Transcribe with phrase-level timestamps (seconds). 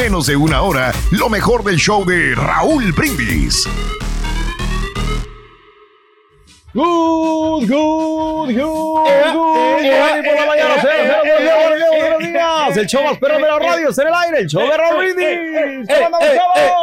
[0.00, 3.68] menos de una hora lo mejor del show de Raúl Brindis.
[6.72, 8.94] Good, good, good, good.
[10.24, 10.82] por la mañana,
[11.98, 12.76] buenos días.
[12.78, 15.86] El show más perro de la radio en el aire, el show de Raúl Brindis.
[15.86, 16.80] ¿Cómo andamos, chavos?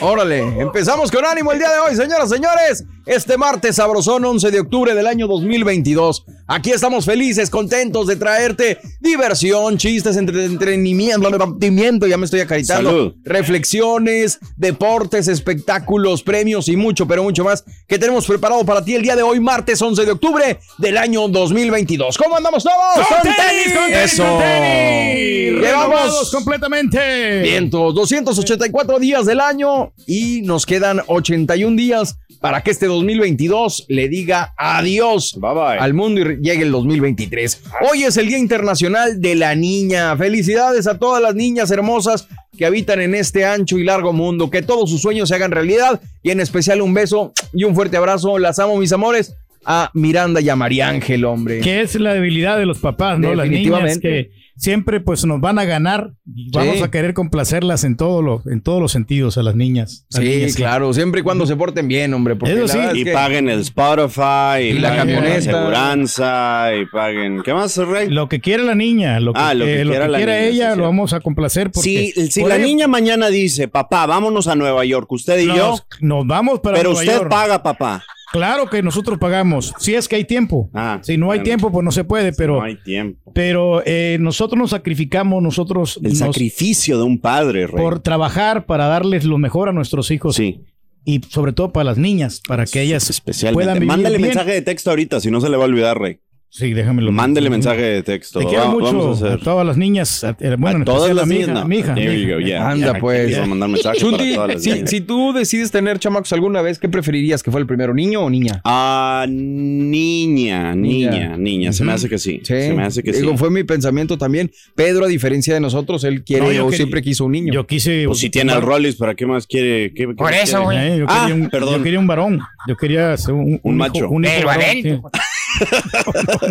[0.00, 2.84] Órale, empezamos con ánimo el día de hoy, señoras señores.
[3.08, 6.26] Este martes sabrosón 11 de octubre del año 2022.
[6.46, 12.90] Aquí estamos felices, contentos de traerte diversión, chistes, entre- entretenimiento, divertimiento, ya me estoy acaritando.
[12.90, 13.14] Salud.
[13.24, 19.00] Reflexiones, deportes, espectáculos, premios y mucho, pero mucho más que tenemos preparado para ti el
[19.02, 22.18] día de hoy, martes 11 de octubre del año 2022.
[22.18, 23.06] ¿Cómo andamos todos?
[23.08, 24.22] ¡Con tenis, con tenis, Eso.
[24.26, 25.60] con tenis!
[25.62, 27.40] Llevamos completamente.
[27.40, 34.08] Vientos, 284 días del año y nos quedan 81 días para que este 2022 le
[34.08, 35.38] diga adiós
[35.78, 37.62] al mundo y llegue el 2023.
[37.90, 40.16] Hoy es el Día Internacional de la Niña.
[40.16, 44.50] Felicidades a todas las niñas hermosas que habitan en este ancho y largo mundo.
[44.50, 47.96] Que todos sus sueños se hagan realidad y en especial un beso y un fuerte
[47.96, 48.38] abrazo.
[48.38, 49.34] Las amo, mis amores.
[49.64, 51.60] A Miranda y a María Ángel, hombre.
[51.60, 53.34] Que es la debilidad de los papás, ¿no?
[53.34, 54.00] Las niñas Definitivamente.
[54.08, 56.82] que siempre pues nos van a ganar y vamos Sí.
[56.82, 60.04] a querer complacerlas en todo lo, en todos los sentidos a las niñas.
[60.10, 62.34] Sí, niñas claro, siempre y cuando se porten bien, hombre.
[62.34, 63.00] Porque Eso la sí.
[63.00, 65.36] Y que- paguen el Spotify, y, Y la camioneta.
[65.36, 67.42] aseguranza, y paguen...
[67.42, 68.08] ¿Qué más, Rey?
[68.10, 70.18] Lo que quiera la niña, lo que, Ah, lo que eh, lo quiera que la
[70.18, 71.70] quiera niña, ella, sí, lo vamos a complacer.
[71.70, 75.46] Porque Si, si por la niña mañana dice, papá, vámonos a Nueva York, usted y
[75.46, 77.30] yo, nos, nos vamos para pero Nueva usted York.
[77.30, 78.04] paga, papá.
[78.32, 80.68] Claro que nosotros pagamos, si es que hay tiempo.
[80.74, 81.44] Ah, si no hay bueno.
[81.44, 83.32] tiempo, pues no se puede, pero, No hay tiempo.
[83.34, 87.76] pero eh, nosotros nos sacrificamos, nosotros El nos- sacrificio de un padre, Rey.
[87.82, 90.36] por trabajar para darles lo mejor a nuestros hijos.
[90.36, 90.60] Sí.
[91.04, 93.54] Y sobre todo para las niñas, para que ellas Especialmente.
[93.64, 94.28] puedan vivir Mándale bien.
[94.28, 96.18] mensaje de texto ahorita, si no se le va a olvidar, Rey.
[96.50, 97.12] Sí, déjamelo.
[97.12, 98.38] Mándele mensaje de texto.
[98.40, 101.14] Te quiero Va- mucho vamos a todas las niñas, a- eh, bueno, A en todas
[101.14, 101.68] las mi niñas, hija, no.
[101.68, 102.70] mi hija, mi yeah.
[102.70, 103.30] Anda, pues.
[103.32, 104.90] Vamos a mandar mensajes Chunti, para todas las si, niñas.
[104.90, 107.42] si tú decides tener chamacos alguna vez, ¿qué preferirías?
[107.42, 108.60] ¿Que fuera el primero, niño o niña?
[108.64, 111.72] Ah, niña, niña, niña.
[111.72, 112.40] Se me hace que sí.
[112.42, 113.36] Se me hace que Digo, sí.
[113.38, 114.50] fue mi pensamiento también.
[114.74, 117.52] Pedro, a diferencia de nosotros, él quiere No, o siempre quiso un niño.
[117.52, 118.04] Yo quise.
[118.06, 119.92] Pues si tiene al Rollis, ¿para qué más quiere?
[119.92, 120.78] ¿Qué- qué Por eso, güey.
[120.78, 121.74] Eh, yo, Ah, quería un, perdón.
[121.76, 122.40] yo quería un varón.
[122.66, 124.08] Yo quería ser un, macho.
[124.08, 125.02] un varón.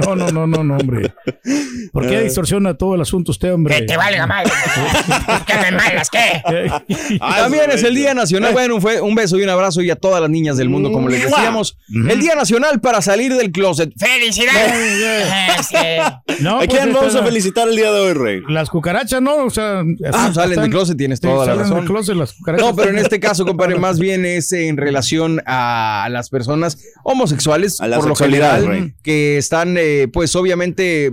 [0.05, 1.13] No, no, no, no, no, hombre.
[1.91, 2.09] ¿Por Eh.
[2.09, 3.75] qué distorsiona todo el asunto usted, hombre?
[3.75, 4.51] Que te valga madre.
[5.47, 6.09] ¿Qué me malas?
[6.09, 6.41] ¿Qué?
[7.21, 8.13] Ah, También es el Día.
[8.13, 8.53] Nacional.
[8.53, 11.09] Bueno, fue un beso y un abrazo y a todas las niñas del mundo, como
[11.09, 11.77] les decíamos.
[11.89, 13.91] El Día Nacional para salir del closet.
[13.97, 15.27] ¡Felicidades!
[15.59, 15.97] Este,
[16.41, 18.41] No, ¿A pues, quién vamos a felicitar el día de hoy, Rey?
[18.47, 19.45] Las cucarachas, ¿no?
[19.45, 19.81] O sea,
[20.13, 21.77] Ah, salen del closet, tienes sí, toda la salen razón.
[21.77, 22.65] del closet las cucarachas.
[22.67, 27.81] No, pero en este caso, compadre, más bien es en relación a las personas homosexuales,
[27.81, 28.86] A la por lo general, Rey.
[29.03, 31.11] Que están, eh, pues obviamente,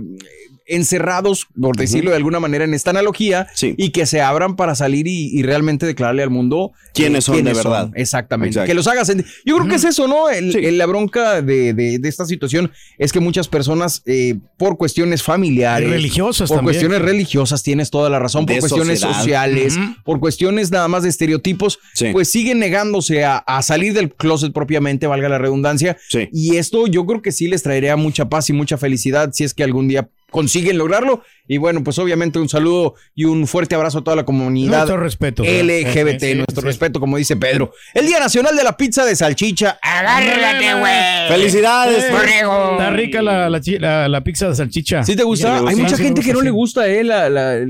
[0.67, 3.75] encerrados, por decirlo de alguna manera, en esta analogía, Sí.
[3.77, 7.43] y que se abran para salir y, y realmente declararle al mundo eh, Quiénes son
[7.43, 7.91] de verdad.
[7.95, 8.49] Exactamente.
[8.51, 8.67] Exacto.
[8.67, 9.11] Que los hagas.
[9.45, 10.29] Yo creo que es eso, ¿no?
[10.29, 10.59] El- Sí.
[10.63, 15.23] el- la bronca de, de- de esta situación es que muchas personas, eh, por cuestiones
[15.23, 16.73] familiares, Y religiosas por también.
[16.75, 19.19] cuestiones religiosas, tienes toda la razón, por De cuestiones sociedad.
[19.19, 22.07] sociales, por cuestiones nada más de estereotipos, Sí.
[22.11, 25.97] pues siguen negándose a, a salir del closet propiamente, valga la redundancia.
[26.31, 29.53] Y esto yo creo que sí les traería mucha paz y mucha felicidad si es
[29.53, 31.23] que algún día consiguen lograrlo.
[31.47, 34.97] Y bueno, pues obviamente un saludo y un fuerte abrazo a toda la comunidad Nuestro
[34.97, 35.43] respeto.
[35.43, 36.67] LGBT, Sí, sí, nuestro sí.
[36.67, 37.71] respeto, como dice Pedro.
[37.93, 39.77] El Día Nacional de la Pizza de Salchicha.
[39.81, 40.93] agárrate, güey.
[41.29, 42.03] ¡Felicidades!
[42.05, 42.71] Eh, Borrego.
[42.71, 45.03] Está rica la, la, chi- la- la pizza de salchicha.
[45.03, 45.59] ¿Sí te gusta?
[45.59, 47.63] Sí, Hay sí, mucha gente que no le gusta eh, la, la,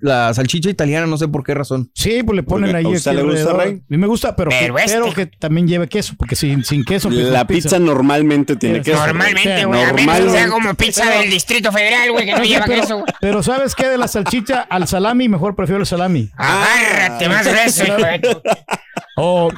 [0.00, 1.90] la salchicha italiana, no sé por qué razón.
[1.94, 2.92] Sí, pues le ponen Porque, ahí.
[2.92, 3.64] ¿a usted aquí le gusta, alrededor.
[3.66, 3.72] Rey?
[3.80, 4.98] A mí me gusta, pero, Pero que, este.
[5.00, 7.08] pero que también lleve queso, porque sin, sin queso.
[7.08, 8.98] pues, La pizza normalmente tiene queso.
[8.98, 9.80] Normalmente, güey.
[9.82, 10.48] A normalmente.
[10.50, 12.94] como pizza del Distrito Federal, güey, que no lleva pero, queso.
[12.98, 13.06] güey.
[13.20, 13.88] pero ¿sabes qué?
[13.88, 16.30] De la salchicha al salami, mejor prefiero el salami.
[16.36, 17.84] Agárrate más grueso,
[19.16, 19.48] O,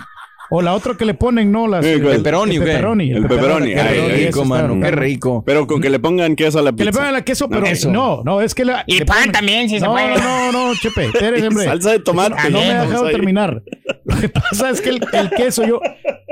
[0.50, 1.66] o la otra que le ponen, ¿no?
[1.66, 2.16] Las, Sí, ¿cuál?
[2.16, 3.10] Pepperoni, el pepperoni.
[3.12, 3.74] El pepperoni.
[3.74, 4.78] qué Ay, rico, mano.
[4.80, 5.42] Qué rico.
[5.46, 6.84] Pero con que le pongan queso a la Que pizza.
[6.90, 7.90] le pongan el queso, pero eso.
[7.90, 10.14] no, no, es que le, Y pan ponen- también, si se no, puede.
[10.18, 11.64] No, no, Chepe, eres hombre.
[11.64, 12.50] Salsa de tomate.
[12.50, 13.62] No me ha dejado terminar.
[14.04, 15.80] Lo que pasa es que el, el queso, yo,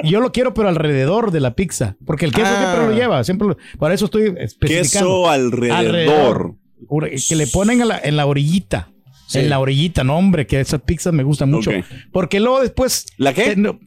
[0.11, 1.97] yo lo quiero, pero alrededor de la pizza.
[2.07, 2.59] Porque el queso Ah.
[2.59, 3.25] siempre lo lleva.
[3.25, 4.83] Siempre lo- por eso estoy especificando.
[5.09, 6.55] Queso alrededor.
[7.29, 8.91] Que le ponen en la, en la orillita.
[9.27, 9.39] Sí.
[9.39, 11.71] En la orillita, no, hombre, que esas pizzas me gustan mucho.
[12.13, 13.07] Porque luego después.
[13.17, 13.53] ¿La qué?
[13.53, 13.81] eh, no,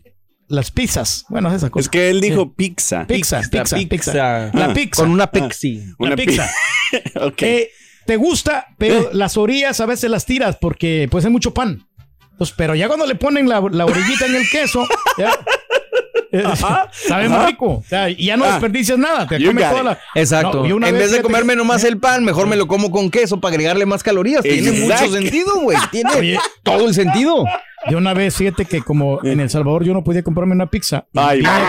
[0.48, 1.25] las pizzas.
[1.30, 1.81] Bueno, esa cosa.
[1.86, 3.06] Es que él dijo pizza.
[3.06, 3.90] Pizza, pizza, pizza.
[3.90, 4.14] pizza.
[4.54, 4.74] La Ah.
[4.74, 5.04] pizza.
[5.04, 5.78] Con una pexi.
[6.00, 6.50] La Una pizza.
[7.22, 7.42] ok.
[7.44, 7.69] Eh,
[8.06, 11.86] te gusta, pero las orillas a veces las tiras porque pues hay mucho pan.
[12.31, 14.86] Entonces, pero ya cuando le ponen la, la orillita en el queso,
[15.18, 15.34] ya, eh,
[16.92, 17.66] sabe muy rico.
[17.66, 18.52] O sea, y ya no Ah.
[18.52, 19.28] desperdicias nada.
[19.28, 20.00] Te comes toda la.
[20.16, 20.66] Exacto.
[20.68, 23.40] No, en vez, de comerme que- nomás el pan, mejor me lo como con queso
[23.40, 24.42] para agregarle más calorías.
[24.44, 25.78] Tiene mucho sentido, güey.
[25.92, 26.40] Tiene Oye.
[26.64, 27.46] todo el sentido.
[27.90, 31.06] Yo una vez, fíjate que como en El Salvador yo no podía comprarme una pizza.
[31.16, 31.62] Ay, acá.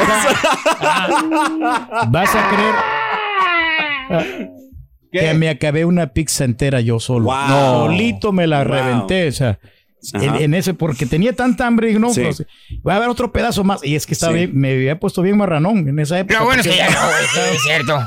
[0.80, 2.48] Ah, vas a
[4.08, 4.50] creer
[5.12, 7.26] que me acabé una pizza entera yo solo.
[7.26, 7.86] Wow.
[7.86, 8.72] Solito me la Wow.
[8.72, 9.58] reventé, o sea.
[10.14, 12.22] En, ese, porque tenía tanta hambre, y no, Sí.
[12.22, 12.44] pues,
[12.82, 13.84] voy a ver otro pedazo más.
[13.84, 14.38] Y es que estaba Sí.
[14.38, 16.38] bien- me había puesto bien marranón en esa época.
[16.38, 17.98] Lo bueno es que ya no, güey, sí, es cierto.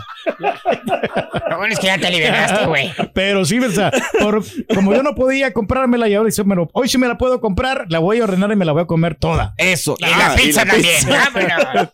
[1.50, 2.92] Lo bueno es que ya te liberaste, güey.
[3.14, 4.44] Pero sí, o sea, por-
[4.74, 7.86] como yo no podía comprármela y ahora dice, bueno, hoy sí me la puedo comprar,
[7.90, 9.54] la voy a ordenar y me la voy a comer toda.
[9.58, 9.96] Eso.
[10.00, 10.94] Y la Ah, y pizza la también.
[10.96, 11.30] pizza.
[11.34, 11.90] Vámonos.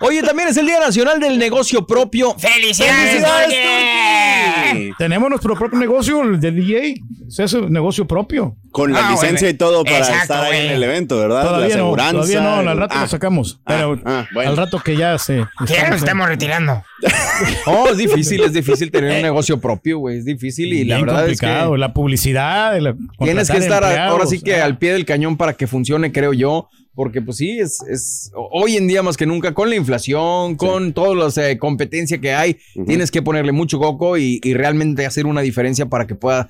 [0.00, 2.34] Oye, también es el Día Nacional del Negocio Propio.
[2.38, 3.48] ¡Felicidades, ¡Felicidades,
[4.98, 6.94] Tenemos nuestro propio negocio, el de DJ.
[7.38, 8.56] Es un negocio propio.
[8.70, 11.42] Con la Ah, licencia y todo para Exacto, estar ahí en el evento, ¿verdad?
[11.44, 12.12] Todavía la no, aseguranza.
[12.12, 13.60] todavía no, al rato Ah, lo sacamos.
[13.60, 14.50] ah, Pero ah, bueno.
[14.50, 15.44] al rato que ya se.
[15.66, 16.82] Que ya nos estamos retirando.
[17.66, 20.18] Oh, es difícil, es difícil tener un negocio propio, güey.
[20.18, 22.78] Es difícil y la verdad es complicado, que la publicidad.
[22.78, 24.12] la- tienes que estar empleados.
[24.12, 26.68] ahora sí que Ah, al pie del cañón para que funcione, creo yo.
[26.94, 30.92] Porque pues sí, es, es hoy en día más que nunca, con la inflación, con
[30.92, 35.24] toda la eh, competencia que hay, tienes que ponerle mucho coco y, y realmente hacer
[35.26, 36.48] una diferencia para que pueda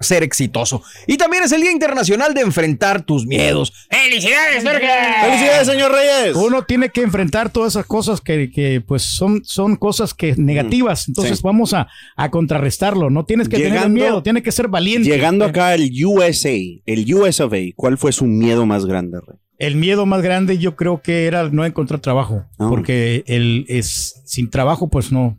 [0.00, 0.82] ser exitoso.
[1.06, 3.72] Y también es el Día Internacional de enfrentar tus miedos.
[3.90, 4.88] ¡Felicidades, Jorge!
[5.24, 6.36] ¡Felicidades, señor Reyes!
[6.36, 11.08] Uno tiene que enfrentar todas esas cosas que, que, pues son, son cosas que negativas.
[11.08, 11.42] Entonces Sí.
[11.44, 13.08] vamos a, a contrarrestarlo.
[13.10, 15.08] No tienes que tener Llegando- miedo, tienes que ser valiente.
[15.08, 16.50] Llegando acá al USA,
[16.84, 19.38] el US of A, ¿cuál fue su miedo más grande, Rey?
[19.58, 22.44] El miedo más grande yo creo que era no encontrar trabajo.
[22.58, 22.66] Ah.
[22.68, 25.38] Porque el, es, sin trabajo pues no.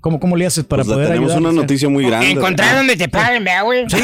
[0.00, 1.52] ¿Cómo, cómo le haces para Pues poder tenemos ayudar?
[1.52, 2.30] una noticia muy grande.
[2.30, 3.84] Encontrar donde te paguen, güey.
[3.88, 4.02] Sí,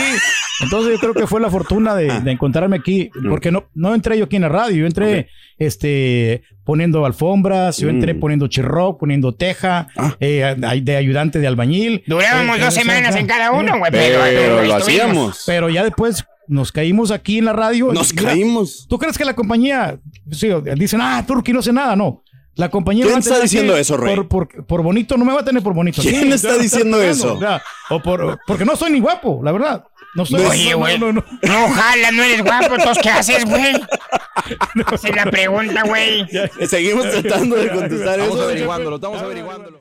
[0.63, 2.21] entonces yo creo que fue la fortuna de, Ah.
[2.21, 5.29] de encontrarme aquí, porque no, no entré yo aquí en la radio, yo entré
[5.59, 8.21] este, poniendo alfombras, yo entré Mm.
[8.21, 10.15] poniendo chirro, poniendo teja, Ah.
[10.21, 12.05] eh, de ayudante de albañil.
[12.07, 13.91] Durábamos Eh, dos eh, semanas eh, en cada uno, güey.
[13.91, 15.43] Pero, Pero, lo hacíamos.
[15.47, 17.93] Pero ya después nos caímos aquí en la radio.
[17.93, 18.87] Nos Mira, caímos.
[18.89, 19.99] ¿Tú crees que la compañía,
[20.31, 21.95] sí, dicen, ah, Turki no hace nada?
[21.95, 22.23] No.
[22.57, 24.17] La compañía ¿Quién está diciendo eso, Rey?
[24.17, 26.03] Por, por- por bonito, no me va a tener por bonito.
[26.03, 27.39] ¿Quién Sí, está diciendo eso?
[27.91, 29.85] O por, porque no soy ni guapo, la verdad.
[30.17, 30.99] No soy Oye, no, güey.
[30.99, 31.25] no, no, no.
[31.43, 32.75] No, ojalá, no eres guapo.
[32.75, 33.77] ¿Entonces qué haces, güey?
[34.93, 36.27] Esa es la pregunta, güey.
[36.67, 38.45] Seguimos tratando de contestar Estamos eso.
[38.49, 39.81] averiguándolo, estamos averiguándolo.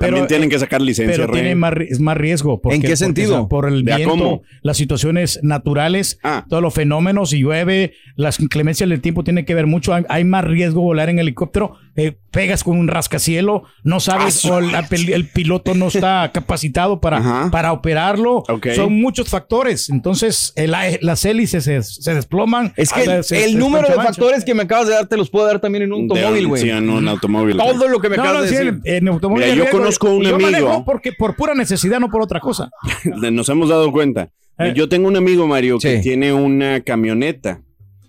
[0.00, 1.40] También tienen eh, que sacar licencia, pero Rey.
[1.42, 2.60] tiene más, ri- es más riesgo.
[2.60, 3.34] porque- ¿En qué porque, sentido?
[3.34, 6.44] o sea, por el ¿De a viento, las situaciones naturales, Ah.
[6.48, 7.73] todos los fenómenos, si llueve,
[8.16, 9.94] las inclemencias del tiempo tiene que ver mucho.
[9.94, 11.76] Hay, hay más riesgo volar en helicóptero.
[11.96, 17.00] eh, pegas con un rascacielo, no sabes, o la pel- el, piloto no está capacitado
[17.00, 17.48] para, Ajá.
[17.52, 18.42] para operarlo.
[18.74, 19.88] Son muchos factores.
[19.88, 22.72] Entonces, el- las hélices se, se desploman.
[22.76, 25.16] Es que el, se- el se número de factores que me acabas de dar te
[25.16, 26.62] los puedo dar también en un automóvil, güey.
[26.62, 27.56] Sí, en un automóvil.
[27.58, 28.80] Todo lo que me No, acabas no, de sí, decir.
[28.84, 29.78] en, automóvil Mira, yo riesgo.
[29.78, 32.70] conozco un yo amigo- manejo porque por pura necesidad, no por otra cosa.
[33.04, 34.30] Nos hemos dado cuenta.
[34.58, 34.72] Eh.
[34.74, 37.60] Yo tengo un amigo, Mario, que tiene una camioneta.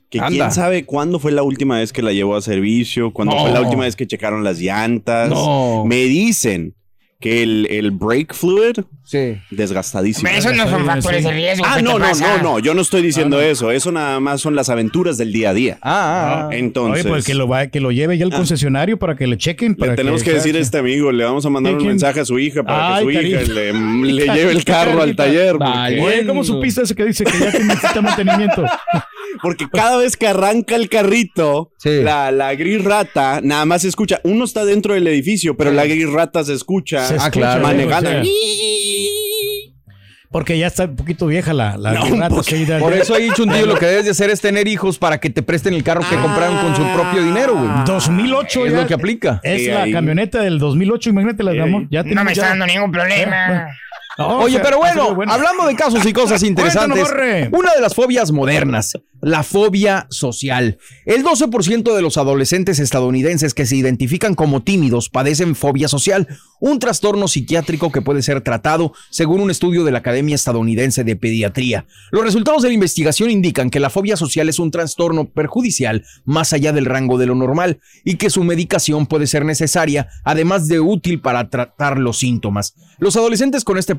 [0.09, 0.29] Que Anda.
[0.29, 3.41] quién sabe cuándo fue la última vez que la llevó a servicio, cuándo No.
[3.41, 5.29] fue la última vez que checaron las llantas.
[5.29, 5.83] No.
[5.85, 6.75] Me dicen
[7.19, 9.37] que el, el brake fluid Sí.
[9.51, 10.27] desgastadísimo.
[10.27, 11.63] Pero esos no son factores de riesgo.
[11.67, 13.69] Ah, ¿qué no, no, no, no, yo no estoy diciendo eso.
[13.71, 15.77] Eso nada más son las aventuras del día a día.
[15.81, 16.55] Ah, ah, ah.
[16.55, 19.37] Entonces, Oye, pues que lo, va, que lo lleve ya al concesionario para que le
[19.37, 19.73] chequen.
[19.73, 22.25] le Para tenemos que, decir a este amigo, le vamos a mandar un mensaje a
[22.25, 23.53] su hija para Ay, que su hija carita.
[23.53, 23.73] le,
[24.13, 25.55] le lleve el carro al taller.
[25.61, 28.65] Oye, ¿cómo supiste ese que dice que ya necesita mantenimiento?
[29.41, 32.01] porque cada vez que arranca el carrito, Sí.
[32.01, 34.19] la, la gris rata nada más se escucha.
[34.23, 37.61] Uno está dentro del edificio, pero la gris rata se escucha Se Ah, escucha, claro.
[37.63, 38.09] manejando.
[38.09, 38.23] o sea,
[40.31, 43.43] porque ya está un poquito vieja la, la No, rata, ya- Por eso he dicho
[43.43, 45.81] un tío, lo que debes de hacer es tener hijos para que te presten el
[45.83, 47.69] carro que compraron con su propio dinero, güey.
[47.85, 49.39] 2008 Es ya- lo que aplica.
[49.43, 49.93] Es Sí, la ahí.
[49.93, 51.87] camioneta del 2008, imagínate la ahí.
[51.89, 53.67] Ya No me está ya- dando ningún Eh, problema.
[54.17, 57.09] No, Oye, o sea, pero sido bueno, hablando de casos y cosas interesantes,
[57.51, 60.77] una de las fobias modernas, la fobia social.
[61.05, 66.27] El 12% de los adolescentes estadounidenses que se identifican como tímidos padecen fobia social,
[66.59, 71.15] un trastorno psiquiátrico que puede ser tratado según un estudio de la Academia Estadounidense de
[71.15, 71.85] Pediatría.
[72.11, 76.53] Los resultados de la investigación indican que la fobia social es un trastorno perjudicial más
[76.53, 80.79] allá del rango de lo normal y que su medicación puede ser necesaria, además de
[80.79, 82.75] útil para tratar los síntomas.
[82.99, 83.95] Los adolescentes con este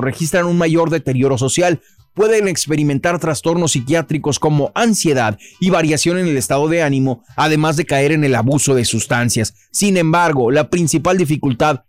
[0.00, 1.80] registran un mayor deterioro social,
[2.14, 7.86] pueden experimentar trastornos psiquiátricos como ansiedad y variación en el estado de ánimo, además de
[7.86, 9.54] caer en el abuso de sustancias.
[9.70, 11.84] Sin embargo, la principal dificultad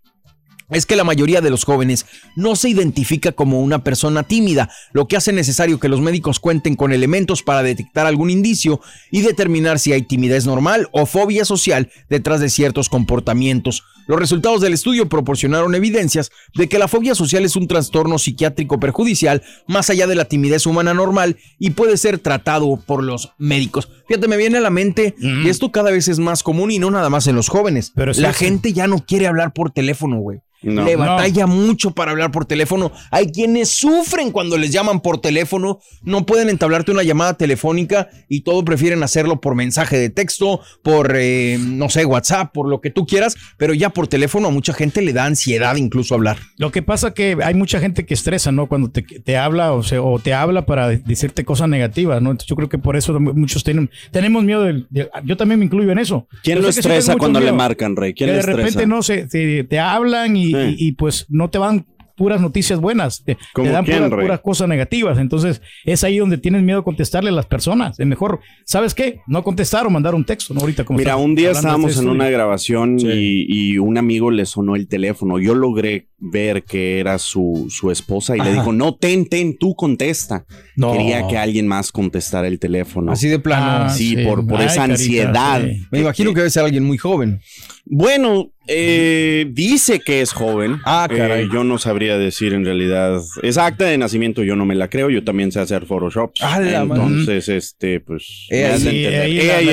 [0.72, 5.08] es que la mayoría de los jóvenes no se identifica como una persona tímida, lo
[5.08, 9.80] que hace necesario que los médicos cuenten con elementos para detectar algún indicio y determinar
[9.80, 13.84] si hay timidez normal o fobia social detrás de ciertos comportamientos.
[14.08, 18.80] Los resultados del estudio proporcionaron evidencias de que la fobia social es un trastorno psiquiátrico
[18.80, 23.90] perjudicial más allá de la timidez humana normal y puede ser tratado por los médicos.
[24.08, 26.92] Fíjate, me viene a la mente que esto cada vez es más común y no
[26.92, 27.92] nada más en los jóvenes.
[27.96, 30.42] Pero sí la gente ya no quiere hablar por teléfono, güey.
[30.63, 30.86] No.
[30.86, 31.00] Le No.
[31.00, 32.91] batalla mucho para hablar por teléfono.
[33.10, 38.41] Hay quienes sufren cuando les llaman por teléfono, no pueden entablarte una llamada telefónica y
[38.41, 42.89] todo prefieren hacerlo por mensaje de texto, por, eh, no sé, WhatsApp, por lo que
[42.91, 46.38] tú quieras, pero ya por teléfono a mucha gente le da ansiedad incluso hablar.
[46.58, 48.68] Lo que pasa que hay mucha gente que estresa, ¿no?
[48.68, 52.32] Cuando te, te habla o, se, o te habla para decirte cosas negativas, ¿no?
[52.32, 55.65] Entonces yo creo que por eso muchos tienen, tenemos miedo del, de- yo también me
[55.65, 56.27] incluyo en eso.
[56.44, 58.13] ¿Quién lo estresa cuando le marcan, Rey?
[58.13, 58.58] ¿Quién que le de estresa?
[58.58, 61.86] repente no sé, te, te hablan y, Y- y, pues no te van
[62.17, 65.17] puras noticias buenas, te, te ¿Cómo dan quién, puras, puras cosas negativas.
[65.17, 68.00] Entonces es ahí donde tienes miedo a contestarle a las personas.
[68.00, 69.22] Es mejor, ¿sabes qué?
[69.25, 70.60] No contestar o mandar un texto, ¿no?
[70.60, 74.46] Ahorita como Mira, un día de estábamos en una grabación y, y un amigo le
[74.46, 75.39] sonó el teléfono.
[75.39, 79.74] Yo logré ver que era su, su esposa y le dijo, no, ten, ten, tú
[79.75, 80.46] contesta.
[80.75, 80.94] No.
[80.94, 83.12] Quería que alguien más contestara el teléfono.
[83.12, 83.86] Así de plano.
[83.86, 84.24] Ah, sí, sí.
[84.24, 85.62] por, por Ay, esa carita, ansiedad.
[85.66, 85.86] sí.
[85.92, 87.40] Me imagino que debe ser alguien muy joven.
[87.86, 90.78] Bueno, eh, dice que es joven.
[90.86, 91.46] Ah, caray.
[91.46, 93.20] Eh, yo no sabría decir en realidad.
[93.42, 95.10] Esa acta de nacimiento yo no me la creo.
[95.10, 96.32] Yo también sé hacer Photoshop.
[96.42, 97.01] Ah, la madre.
[97.04, 98.46] Entonces, este, pues.
[98.51, 99.22] Eh, me hace Sí, entender.
[99.22, 99.72] ahí Eh, la- ahí la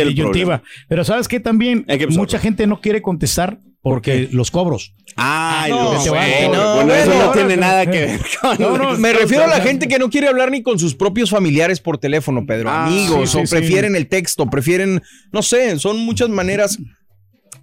[0.55, 0.61] el.
[0.89, 1.41] Pero ¿sabes qué?
[1.41, 4.95] También Eh, mucha gente no quiere contestar porque los cobros.
[5.21, 8.59] Ay, No, bueno, no, bueno, eso bueno, no tiene nada que ver con.
[8.59, 11.31] No, no, Me refiero a la gente que no quiere hablar ni con sus propios
[11.31, 12.71] familiares por teléfono, Pedro.
[12.71, 13.55] Ah, Amigos, sí, sí, o sí.
[13.57, 16.79] prefieren el texto, prefieren, no sé, son muchas maneras.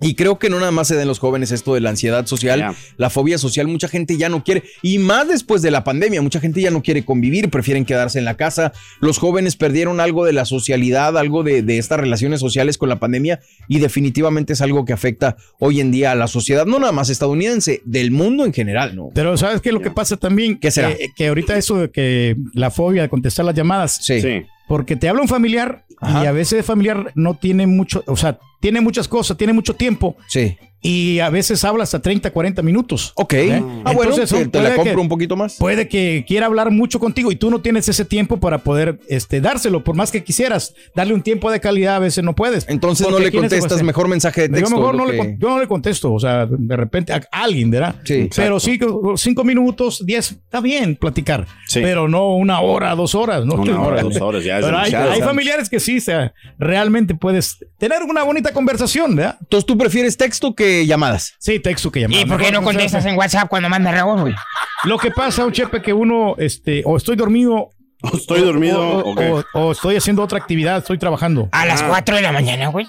[0.02, 2.76] Y creo que no nada más se den los jóvenes esto de la ansiedad social,
[2.98, 6.40] la fobia social, mucha gente ya no quiere, y más después de la pandemia, mucha
[6.40, 8.74] gente ya no quiere convivir, prefieren quedarse en la casa.
[9.00, 13.00] Los jóvenes perdieron algo de la socialidad, algo de, de estas relaciones sociales con la
[13.00, 16.92] pandemia, y definitivamente es algo que afecta hoy en día a la sociedad, no nada
[16.92, 19.12] más estadounidense, del mundo en general, ¿no?
[19.14, 19.72] Pero ¿sabes qué?
[19.72, 20.96] Lo que pasa también, ¿Qué será?
[20.96, 24.22] Que, que ahorita eso de que la fobia de contestar las llamadas, Sí.
[24.22, 24.46] Sí.
[24.68, 26.24] Porque te habla un familiar Ajá.
[26.24, 29.76] y a veces el familiar no tiene mucho, o sea, tiene muchas cosas, tiene mucho
[29.76, 30.58] tiempo Sí.
[30.88, 33.12] Y a veces habla hasta 30, 40 minutos.
[33.16, 33.34] Ok.
[33.34, 33.54] ¿Eh?
[33.84, 35.56] Ah, bueno, Entonces, te, son- te la compro que- un poquito más.
[35.56, 39.42] Puede que quiera hablar mucho contigo y tú no tienes ese tiempo para poder este,
[39.42, 42.66] dárselo, por más que quisieras darle un tiempo de calidad, a veces no puedes.
[42.70, 44.76] Entonces no le contestas mejor mensaje de Yo texto.
[44.76, 47.22] mejor lo no le que- con- yo no le contesto, o sea, de repente a
[47.32, 47.96] alguien, ¿verdad?
[48.04, 48.80] Sí, Pero sí,
[49.16, 51.80] cinco minutos, diez, está bien platicar, Sí.
[51.82, 53.56] pero no una hora, dos horas, ¿no?
[53.56, 57.16] Una hora, dos horas, ya es Pero hay, hay familiares que sí, o sea, realmente
[57.16, 59.38] puedes tener una bonita conversación, ¿verdad?
[59.42, 61.34] Entonces tú prefieres texto que llamadas.
[61.40, 62.20] Sí, texto que llamar.
[62.20, 64.36] ¿Y por qué no contestas en WhatsApp cuando manda Raúl, güey?
[64.84, 67.70] Lo que pasa, un chepe, que uno, este, o estoy dormido.
[68.14, 68.82] Estoy dormido.
[68.82, 71.50] O, o- o- o estoy haciendo otra actividad, estoy trabajando.
[71.52, 72.88] A las 4 de la mañana, güey.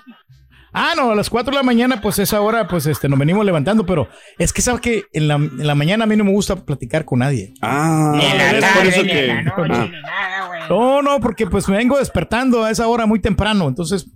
[0.79, 3.47] Ah, no, a las 4 de la mañana, pues esa hora, pues este, nos venimos
[3.47, 6.33] levantando, pero es que sabes que en la, en la mañana a mí no me
[6.33, 7.55] gusta platicar con nadie.
[7.63, 9.27] Ah, Ni en la es por tarde, eso ni en que.
[9.29, 9.89] la noche, ah.
[9.91, 10.61] ni nada, güey.
[10.69, 14.07] No, no, porque pues me vengo despertando a esa hora muy temprano, entonces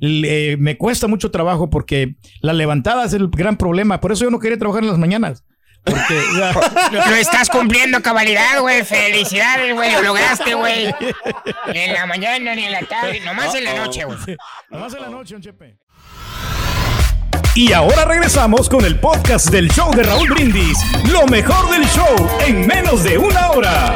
[0.00, 4.30] le- me cuesta mucho trabajo porque la levantada es el gran problema, por eso yo
[4.30, 5.44] no quería trabajar en las mañanas.
[5.84, 6.52] Porque ya-
[7.08, 8.82] Lo estás cumpliendo cabalidad, güey.
[8.84, 9.92] Felicidades, güey.
[9.92, 10.92] Lo lograste, güey.
[11.72, 13.20] Ni en la mañana, ni en la tarde.
[13.24, 14.18] Nomás en la noche, güey.
[14.70, 15.76] Nomás en la noche, don Chepe.
[17.54, 20.76] Y ahora regresamos con el podcast del show de Raúl Brindis.
[21.10, 23.94] Lo mejor del show en menos de una hora.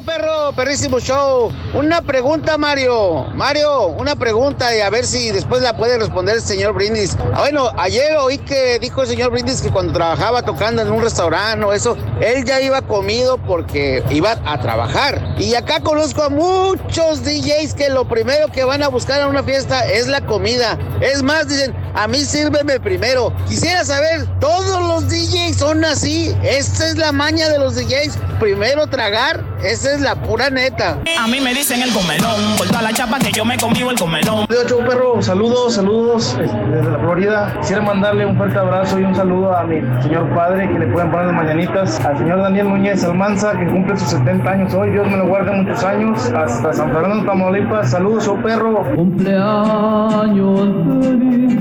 [0.00, 1.52] Perro, perrísimo show.
[1.74, 3.24] Una pregunta, Mario.
[3.34, 7.14] Mario, una pregunta y a ver si después la puede responder el señor Brindis.
[7.34, 11.02] Ah, bueno, ayer oí que dijo el señor Brindis que cuando trabajaba tocando en un
[11.02, 15.34] restaurante o eso, él ya iba comido porque iba a trabajar.
[15.38, 19.42] Y acá conozco a muchos DJs que lo primero que van a buscar en una
[19.42, 20.78] fiesta es la comida.
[21.02, 23.34] Es más, dicen, a mí sírveme primero.
[23.46, 26.34] Quisiera saber, todos los DJs son así.
[26.42, 28.16] Esta es la maña de los DJs.
[28.40, 29.44] Primero tragar,
[29.82, 30.98] esa es la pura neta.
[31.18, 33.98] A mí me dicen el comelón, por toda la chapa que yo me conmigo el
[33.98, 34.46] comelón.
[34.48, 37.56] Yo, Show Perro, saludos, saludos este, desde la Florida.
[37.60, 41.10] Quisiera mandarle un fuerte abrazo y un saludo a mi señor padre que le pueden
[41.10, 44.90] poner las mañanitas, al señor Daniel Núñez Almanza que cumple sus 70 años hoy.
[44.90, 46.30] Dios me lo guarde muchos años.
[46.30, 47.90] Hasta San Fernando, Tamaulipas.
[47.90, 48.84] Saludos, Show Perro.
[48.94, 51.56] Cumpleaños feliz,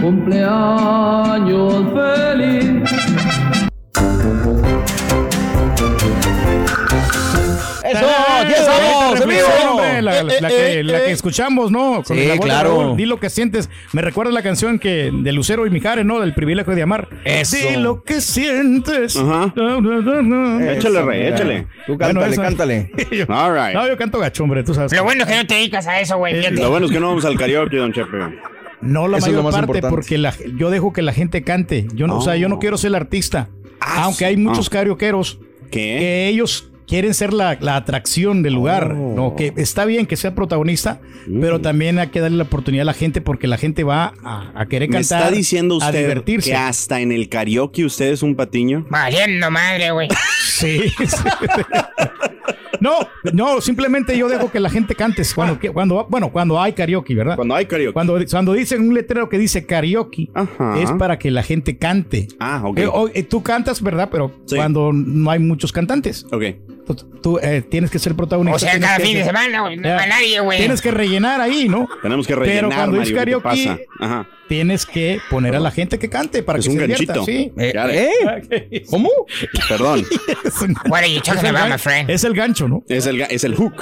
[0.00, 3.17] cumpleaños feliz.
[7.90, 8.06] ¡Eso!
[8.40, 9.20] ¡Aquí estamos!
[9.20, 9.40] en vivo!
[9.70, 12.02] Hombre, La, la- la que, la que escuchamos, ¿no?
[12.04, 12.94] Sí, voz de claro.
[12.96, 13.68] Di lo que sientes.
[13.92, 16.20] Me recuerda la canción que de Lucero y Mijares, ¿no?
[16.20, 17.08] Del privilegio de amar.
[17.24, 17.56] Eso.
[17.56, 19.16] Di lo que sientes.
[19.16, 19.52] Ajá.
[20.72, 21.66] Échale, rey, échale.
[21.86, 22.90] Tú Bueno, cántale, eso- cántale.
[23.10, 23.74] Yo- All right.
[23.74, 24.92] No, yo canto gacho, hombre, tú sabes.
[24.92, 26.50] Lo bueno es que no te dedicas a eso, güey.
[26.52, 28.18] Lo bueno es que no vamos al karaoke, don Chepe.
[28.80, 29.90] No la Eso mayor más parte, importante.
[29.90, 31.86] porque la- yo dejo que la gente cante.
[31.94, 33.48] Yo no, o sea, yo no quiero ser el artista.
[33.80, 34.70] Aunque hay muchos ah.
[34.72, 35.96] karaokeros ¿Qué?
[35.98, 38.94] que ellos quieren ser la, la atracción del lugar.
[38.94, 41.00] No, que está bien que sea protagonista,
[41.40, 44.50] pero también hay que darle la oportunidad a la gente porque la gente va a,
[44.54, 45.22] a querer ¿Me cantar.
[45.22, 46.50] está diciendo a usted divertirse.
[46.50, 48.86] que hasta en el karaoke usted es un patiño?
[48.90, 50.08] Valiendo madre, güey.
[50.58, 50.80] Sí.
[52.80, 52.92] no,
[53.32, 57.14] no, simplemente yo dejo que la gente cante cuando, que- cuando bueno, cuando hay karaoke,
[57.14, 57.36] ¿verdad?
[57.36, 57.92] Cuando hay karaoke.
[57.92, 60.80] Cuando, cuando dicen un letrero que dice karaoke, Ajá.
[60.80, 62.28] es para que la gente cante.
[62.40, 62.78] Ah, ok.
[62.78, 64.08] Eh, eh, tú cantas, ¿verdad?
[64.10, 64.56] Pero Sí.
[64.56, 66.42] cuando no hay muchos cantantes, Ok.
[66.96, 68.56] Tú, tú, eh, tienes que ser protagonista.
[68.56, 69.76] O sea, tienes cada que- fin de semana, güey.
[69.76, 70.58] No nadie, güey.
[70.58, 71.88] Tienes que rellenar ahí, ¿no?
[72.02, 73.78] Tenemos que Pero rellenar, cuando es Mario, ¿qué te karaoke, pasa?
[74.00, 74.28] Ajá.
[74.48, 77.14] tienes que poner a la gente que cante para Es que un se divierta.
[77.16, 77.24] ganchito.
[77.26, 77.52] Sí.
[77.58, 78.10] Eh.
[78.70, 78.82] ¿eh?
[78.88, 79.10] ¿Cómo?
[79.68, 80.06] Perdón.
[80.44, 82.10] Es, un- What are you es talking el about, gan- my friend?
[82.10, 82.82] es el gancho, ¿no?
[82.88, 83.74] Es el, es el hook.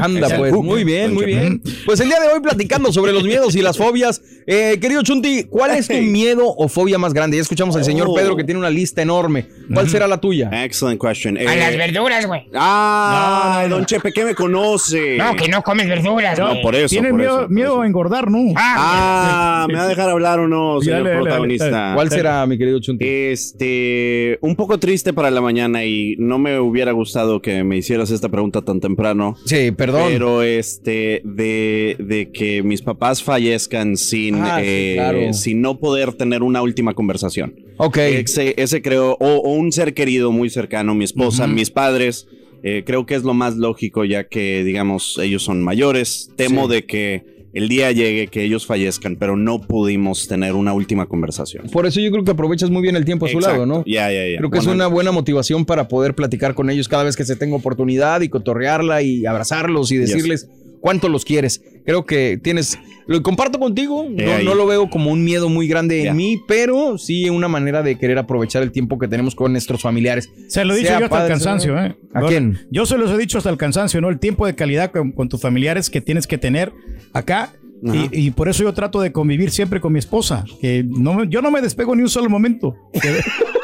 [0.00, 1.60] Anda, Es el pues, hook, muy bien, muy bien.
[1.84, 4.22] Pues el día de hoy platicando sobre los miedos y las fobias.
[4.46, 7.36] Eh, querido Chunti, ¿cuál es tu miedo o fobia más grande?
[7.36, 8.14] Ya escuchamos al señor Oh.
[8.14, 9.46] Pedro que tiene una lista enorme.
[9.74, 10.48] ¿Cuál será la tuya?
[10.64, 11.36] Excellent question.
[11.36, 12.37] A las verduras, güey.
[12.54, 15.16] Ah, don Chepe, ¿qué me conoce?
[15.16, 16.62] No, que no comes verduras, No, güey.
[16.62, 16.88] por eso.
[16.88, 18.38] Tienes por miedo, eso, miedo a engordar, ¿no?
[18.56, 21.70] Ah, Ah, ¿me va a dejar hablar o no, señor dale, dale, protagonista?
[21.70, 21.94] dale.
[21.94, 23.04] ¿Cuál será, mi querido Chunti?
[23.06, 28.10] Este, un poco triste para la mañana y no me hubiera gustado que me hicieras
[28.10, 29.36] esta pregunta tan temprano.
[29.44, 30.04] Sí, perdón.
[30.08, 35.32] Pero este, de, de que mis papás fallezcan sin, Ah, sí, eh, claro.
[35.32, 37.54] sin no poder tener una última conversación.
[37.78, 37.96] Ok.
[37.98, 42.26] Ese, ese creo, o, o un ser querido muy cercano, mi esposa, mis padres,
[42.62, 46.30] eh, creo que es lo más lógico ya que, digamos, ellos son mayores.
[46.36, 46.74] Temo Sí.
[46.74, 51.66] de que el día llegue que ellos fallezcan, pero no pudimos tener una última conversación.
[51.72, 53.82] Por eso yo creo que aprovechas muy bien el tiempo a su lado, ¿no?
[53.86, 54.36] Ya, ya, ya.
[54.38, 57.36] Creo que es una buena motivación para poder platicar con ellos cada vez que se
[57.36, 60.48] tenga oportunidad y cotorrearla y abrazarlos y decirles
[60.80, 61.62] cuánto los quieres.
[61.84, 66.10] Creo que tienes, lo comparto contigo, no, lo veo como un miedo muy grande Ya.
[66.10, 69.80] en mí, pero sí una manera de querer aprovechar el tiempo que tenemos con nuestros
[69.80, 70.30] familiares.
[70.48, 71.96] Se lo he dicho Sea yo hasta el cansancio, ¿eh?
[72.12, 72.58] ¿A Yo- quién?
[72.70, 74.10] Yo se los he dicho hasta el cansancio, ¿no?
[74.10, 76.72] El tiempo de calidad con, con tus familiares que tienes que tener
[77.12, 81.14] acá Y, y por eso yo trato de convivir siempre con mi esposa, que no,
[81.14, 82.74] me- yo no me despego ni un solo momento.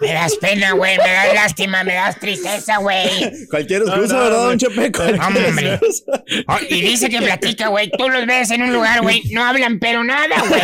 [0.00, 3.08] Me das pena, güey, me das lástima, me das tristeza, güey.
[3.50, 4.92] Cualquier excusa, no, ¿verdad, don Chepe?
[4.92, 5.80] Cualquier Hombre.
[6.48, 7.90] Oh, y dice que platica, güey.
[7.90, 9.22] Tú los ves en un lugar, güey.
[9.32, 10.60] No hablan, pero nada, güey.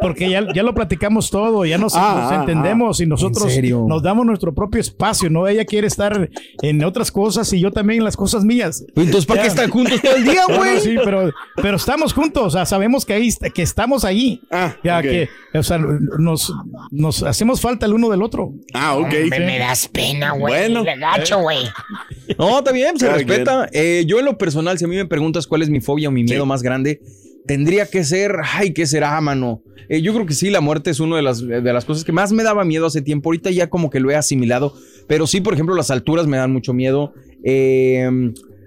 [0.00, 3.50] Porque ya, ya lo platicamos todo, ya nos, Ah, nos ah, entendemos y nosotros ¿En
[3.50, 3.84] serio?
[3.88, 5.46] nos damos nuestro propio espacio, ¿no?
[5.46, 6.28] Ella quiere estar
[6.62, 8.84] en otras cosas y yo también en las cosas mías.
[8.94, 10.80] Entonces, ¿para qué están juntos todo el día, No, no, güey?
[10.80, 14.40] sí, pero, pero estamos juntos, o sea, sabemos que ahí que estamos ahí.
[14.50, 16.52] Ah, ya que, o sea, nos,
[16.90, 18.54] nos hacemos falta el uno del otro.
[18.72, 19.12] Ah, ok.
[19.28, 20.54] Me das pena, güey.
[20.54, 20.82] Bueno.
[20.82, 21.58] Le gacho, güey.
[22.38, 23.68] No, está bien, se Cada respeta.
[23.72, 26.12] Eh, yo en lo personal, si a mí me preguntas cuál es mi fobia o
[26.12, 27.00] mi miedo más grande,
[27.46, 29.62] tendría que ser, ay, ¿qué será, mano?
[29.88, 32.10] Eh, yo creo que sí, la muerte es una de las, de las cosas que
[32.10, 33.28] más me daba miedo hace tiempo.
[33.28, 34.74] Ahorita ya como que lo he asimilado,
[35.06, 37.12] pero sí, por ejemplo, las alturas me dan mucho miedo.
[37.44, 38.10] Eh,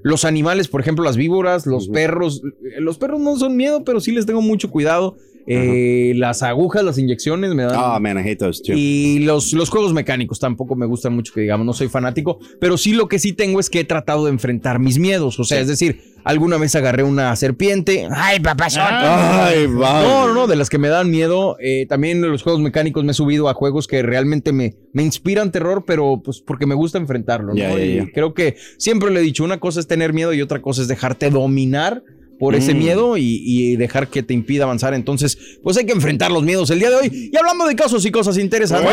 [0.01, 2.41] los animales, por ejemplo, las víboras, los perros.
[2.77, 5.17] Los perros no son miedo, pero sí les tengo mucho cuidado.
[5.47, 7.73] Eh, las agujas, las inyecciones me dan...
[7.75, 8.73] Ah, man, I hate those too.
[8.75, 12.77] Y los, los juegos mecánicos tampoco me gustan mucho, que digamos, no soy fanático, pero
[12.77, 15.39] sí lo que sí tengo es que he tratado de enfrentar mis miedos.
[15.39, 18.07] O sea, es decir, alguna vez agarré una serpiente.
[18.11, 18.83] Ay, papazón.
[18.87, 20.03] Ay, va.
[20.03, 21.57] No, no, no, de las que me dan miedo.
[21.59, 25.03] Eh, también de los juegos mecánicos me he subido a juegos que realmente me, me
[25.03, 27.53] inspiran terror, pero pues porque me gusta enfrentarlo.
[27.53, 27.79] ¿no?
[27.79, 30.81] Y creo que siempre le he dicho, una cosa es tener miedo y otra cosa
[30.81, 32.03] es dejarte dominar
[32.39, 32.77] por ese Mm.
[32.79, 34.93] miedo y, y dejar que te impida avanzar.
[34.93, 37.29] Entonces, pues hay que enfrentar los miedos el día de hoy.
[37.31, 38.89] Y hablando de casos y cosas interesantes.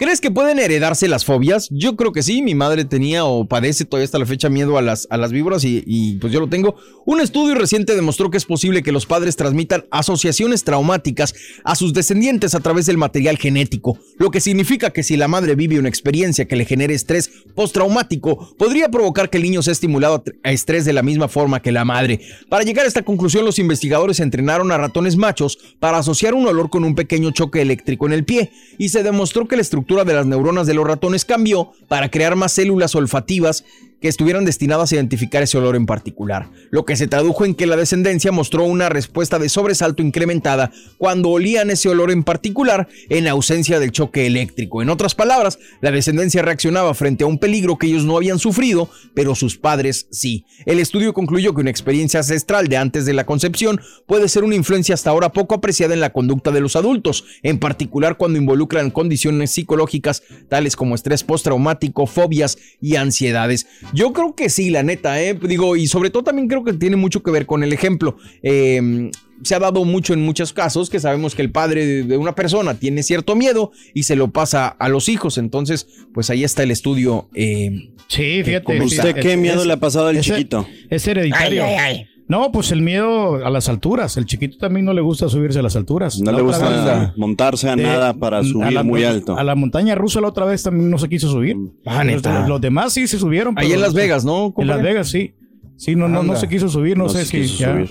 [0.00, 1.68] ¿Crees que pueden heredarse las fobias?
[1.70, 2.40] Yo creo que sí.
[2.40, 5.62] Mi madre tenía o padece todavía hasta la fecha miedo a las, a las víboras
[5.62, 6.74] y, y, pues yo lo tengo.
[7.04, 11.34] Un estudio reciente demostró que es posible que los padres transmitan asociaciones traumáticas
[11.64, 15.54] a sus descendientes a través del material genético, lo que significa que si la madre
[15.54, 20.24] vive una experiencia que le genere estrés postraumático, podría provocar que el niño sea estimulado
[20.44, 22.20] a estrés de la misma forma que la madre.
[22.48, 26.70] Para llegar a esta conclusión, los investigadores entrenaron a ratones machos para asociar un olor
[26.70, 30.14] con un pequeño choque eléctrico en el pie y se demostró que la estructura de
[30.14, 33.64] las neuronas de los ratones cambió para crear más células olfativas
[34.00, 37.66] que estuvieran destinadas a identificar ese olor en particular, lo que se tradujo en que
[37.66, 43.28] la descendencia mostró una respuesta de sobresalto incrementada cuando olían ese olor en particular en
[43.28, 44.82] ausencia del choque eléctrico.
[44.82, 48.90] En otras palabras, la descendencia reaccionaba frente a un peligro que ellos no habían sufrido,
[49.14, 50.44] pero sus padres sí.
[50.66, 54.54] El estudio concluyó que una experiencia ancestral de antes de la concepción puede ser una
[54.54, 58.90] influencia hasta ahora poco apreciada en la conducta de los adultos, en particular cuando involucran
[58.90, 63.66] condiciones psicológicas tales como estrés postraumático, fobias y ansiedades.
[63.92, 65.34] Yo creo que sí, la neta, ¿eh?
[65.34, 68.16] Digo, y sobre todo también creo que tiene mucho que ver con el ejemplo.
[68.42, 69.10] Eh,
[69.42, 72.74] se ha dado mucho en muchos casos que sabemos que el padre de, una persona
[72.74, 75.38] tiene cierto miedo y se lo pasa a los hijos.
[75.38, 77.28] Entonces, pues ahí está el estudio.
[77.34, 78.64] eh, Sí, fíjate.
[78.64, 80.66] ¿Cómo sí, ¿Usted qué miedo es- le ha pasado al chiquito?
[80.90, 81.64] Es hereditario.
[81.64, 82.06] Ay, ay, ay.
[82.30, 84.16] No, pues el miedo a las alturas.
[84.16, 86.18] El chiquito también no le gusta subirse a las alturas.
[86.20, 86.68] No La le gusta
[87.00, 89.36] vez, montarse a de- nada para a subir la- muy alto.
[89.36, 91.56] A la montaña rusa la otra vez también no se quiso subir.
[91.84, 92.40] Ah, neta.
[92.40, 93.54] Los, los demás sí se subieron.
[93.58, 94.54] ahí en Las Vegas, ¿no?
[94.56, 94.66] En?
[94.68, 95.34] Las Vegas sí.
[95.76, 97.90] Sí, no, no, no se quiso subir, no, No sé se si quiso ya- subir.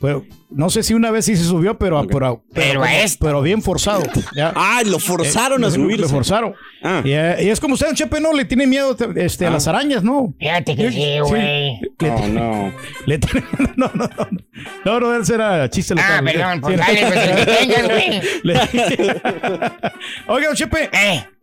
[0.00, 3.24] Pero, no sé si una vez sí se subió, pero, pero, Pero como- esta.
[3.26, 4.02] pero bien forzado.
[4.34, 4.52] ya.
[4.54, 6.02] ¡Ay, lo forzaron Eh, a subirse!
[6.02, 6.54] Lo forzaron.
[6.84, 7.02] Ah.
[7.04, 8.32] Y, eh, y es como usted, Chepe, ¿no?
[8.32, 10.34] Le tiene miedo este, a las arañas, ¿no?
[10.38, 11.80] Fíjate que sí, güey.
[12.00, 12.72] Le, Oh, no.
[13.06, 14.28] le tiene- no, no, no.
[14.84, 16.24] No, no, ese era chiste Ah, local.
[16.32, 16.86] perdón, pues Sí.
[16.86, 18.20] dale, pues el que tengas, güey.
[20.28, 20.90] Oiga, Chepe,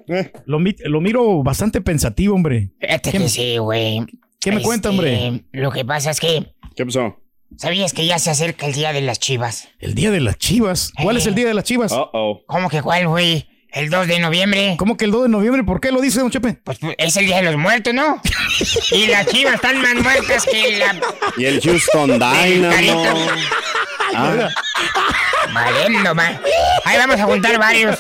[0.07, 2.69] Eh, lo, mi- lo miro bastante pensativo, hombre.
[2.79, 4.01] fíjate ¿Qué que sí, güey.
[4.39, 5.43] ¿Qué me cuenta, hombre?
[5.51, 7.17] Lo que pasa es que, ¿Qué pasó?
[7.58, 9.67] ¿Sabías que ya se acerca el día de las chivas?
[9.79, 10.91] El día de las chivas.
[11.01, 11.91] ¿Cuál es el día de las chivas?
[11.91, 12.43] Uh-oh.
[12.45, 13.47] ¿Cómo que cuál, güey?
[13.75, 14.75] ¿El 2 de noviembre?
[14.79, 15.61] ¿Cómo que el 2 de noviembre?
[15.65, 16.53] ¿Por qué lo dice, don Chepe?
[16.63, 18.21] Pues pues, es el día de los muertos, ¿no?
[18.91, 20.95] y las chivas están más muertas que la...
[21.35, 22.69] Y el Houston Dynamo.
[22.73, 23.03] Carito.
[24.13, 24.47] Ah,
[25.53, 26.39] Valiendo, ma.
[26.85, 27.99] Ahí vamos a juntar varios.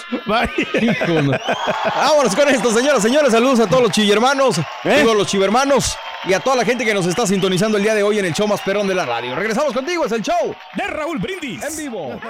[1.95, 3.33] Vámonos con esto, señoras, señores.
[3.33, 5.01] Saludos a todos los chivermanos, ¿Eh?
[5.03, 8.03] todos los chivermanos y a toda la gente que nos está sintonizando el día de
[8.03, 9.35] hoy en el show más perrón de la radio.
[9.35, 11.61] Regresamos contigo, es el show De Raúl Brindis.
[11.63, 12.17] en vivo.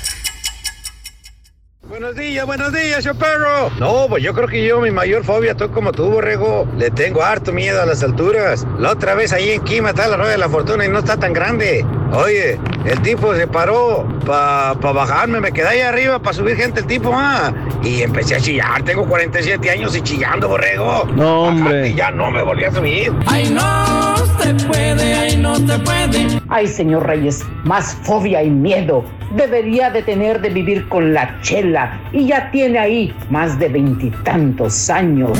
[1.91, 3.69] Buenos días, buenos días, yo perro.
[3.77, 6.65] No, pues yo creo que yo mi mayor fobia, estoy como tú, borrego.
[6.77, 8.65] Le tengo harto miedo a las alturas.
[8.79, 11.17] La otra vez ahí en Quima está la rueda de la fortuna y no está
[11.17, 11.85] tan grande.
[12.13, 16.87] Oye, el tipo se paró para bajarme, me quedé ahí arriba para subir gente el
[16.87, 18.83] tipo, ah, y empecé a chillar.
[18.83, 21.05] Tengo 47 años y chillando, borrego.
[21.13, 21.89] No, hombre.
[21.89, 23.11] Y ya no me volví a subir.
[23.27, 26.41] Ay, no se puede, ay, no se puede.
[26.47, 29.03] Ay, señor Reyes, más fobia y miedo.
[29.35, 31.80] Debería de tener de vivir con la chela
[32.11, 35.37] y ya tiene ahí más de veintitantos años.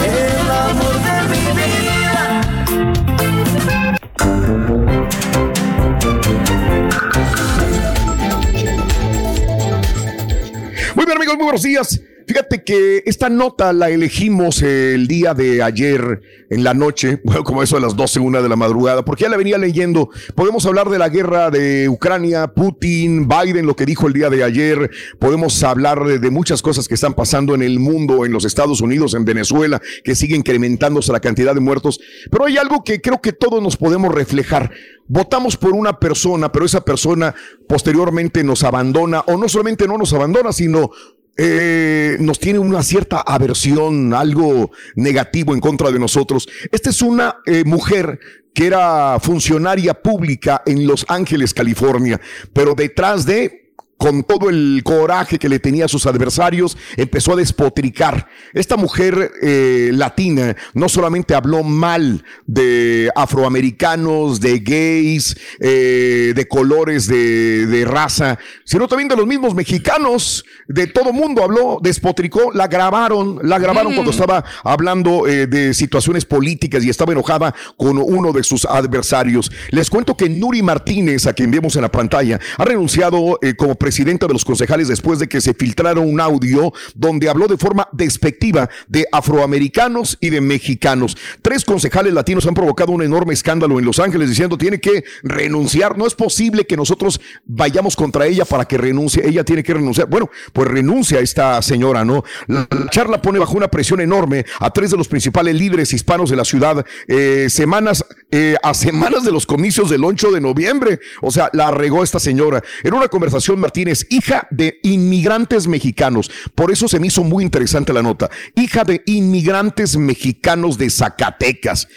[10.95, 12.01] Muy bien, amigos, muy buenos días.
[12.31, 17.61] Fíjate que esta nota la elegimos el día de ayer en la noche, bueno, como
[17.61, 20.09] eso de las 12, una de la madrugada, porque ya la venía leyendo.
[20.33, 24.45] Podemos hablar de la guerra de Ucrania, Putin, Biden, lo que dijo el día de
[24.45, 24.91] ayer.
[25.19, 28.79] Podemos hablar de, de muchas cosas que están pasando en el mundo, en los Estados
[28.79, 31.99] Unidos, en Venezuela, que sigue incrementándose la cantidad de muertos.
[32.31, 34.71] Pero hay algo que creo que todos nos podemos reflejar.
[35.05, 37.35] Votamos por una persona, pero esa persona
[37.67, 40.91] posteriormente nos abandona, o no solamente no nos abandona, sino
[41.37, 46.47] eh, nos tiene una cierta aversión, algo negativo en contra de nosotros.
[46.71, 48.19] Esta es una eh, mujer
[48.53, 52.19] que era funcionaria pública en Los Ángeles, California,
[52.53, 53.60] pero detrás de
[54.01, 58.27] con todo el coraje que le tenía a sus adversarios, empezó a despotricar.
[58.51, 67.05] Esta mujer eh, latina no solamente habló mal de afroamericanos, de gays, eh, de colores
[67.05, 72.65] de, de raza, sino también de los mismos mexicanos, de todo mundo habló, despotricó, la
[72.65, 78.33] grabaron, la grabaron cuando estaba hablando eh, de situaciones políticas y estaba enojada con uno
[78.33, 79.51] de sus adversarios.
[79.69, 84.25] Les cuento que Nuri Martínez, a quien vemos en la pantalla, ha renunciado como presidenta
[84.25, 88.69] de los concejales después de que se filtrara un audio donde habló de forma despectiva
[88.87, 91.17] de afroamericanos y de mexicanos.
[91.41, 95.97] Tres concejales latinos han provocado un enorme escándalo en Los Ángeles diciendo tiene que renunciar.
[95.97, 99.27] No es posible que nosotros vayamos contra ella para que renuncie.
[99.27, 100.07] Ella tiene que renunciar.
[100.07, 102.23] Bueno, pues renuncia esta señora, ¿no?
[102.47, 106.29] La, la charla pone bajo una presión enorme a tres de los principales líderes hispanos
[106.29, 111.01] de la ciudad, eh, semanas, eh, a semanas de los comicios del 8 de noviembre.
[111.21, 112.63] O sea, la regó esta señora.
[112.83, 116.29] En una conversación, Martínez, hija de inmigrantes mexicanos.
[116.53, 118.29] Por eso se me hizo muy interesante la nota.
[118.55, 121.87] Hija de inmigrantes mexicanos de Zacatecas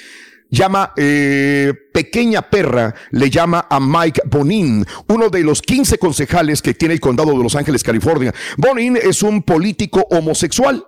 [0.50, 6.74] llama eh, Pequeña Perra, le llama a Mike Bonin, uno de los 15 concejales que
[6.74, 8.32] tiene el condado de Los Ángeles, California.
[8.56, 10.86] Bonin es un político homosexual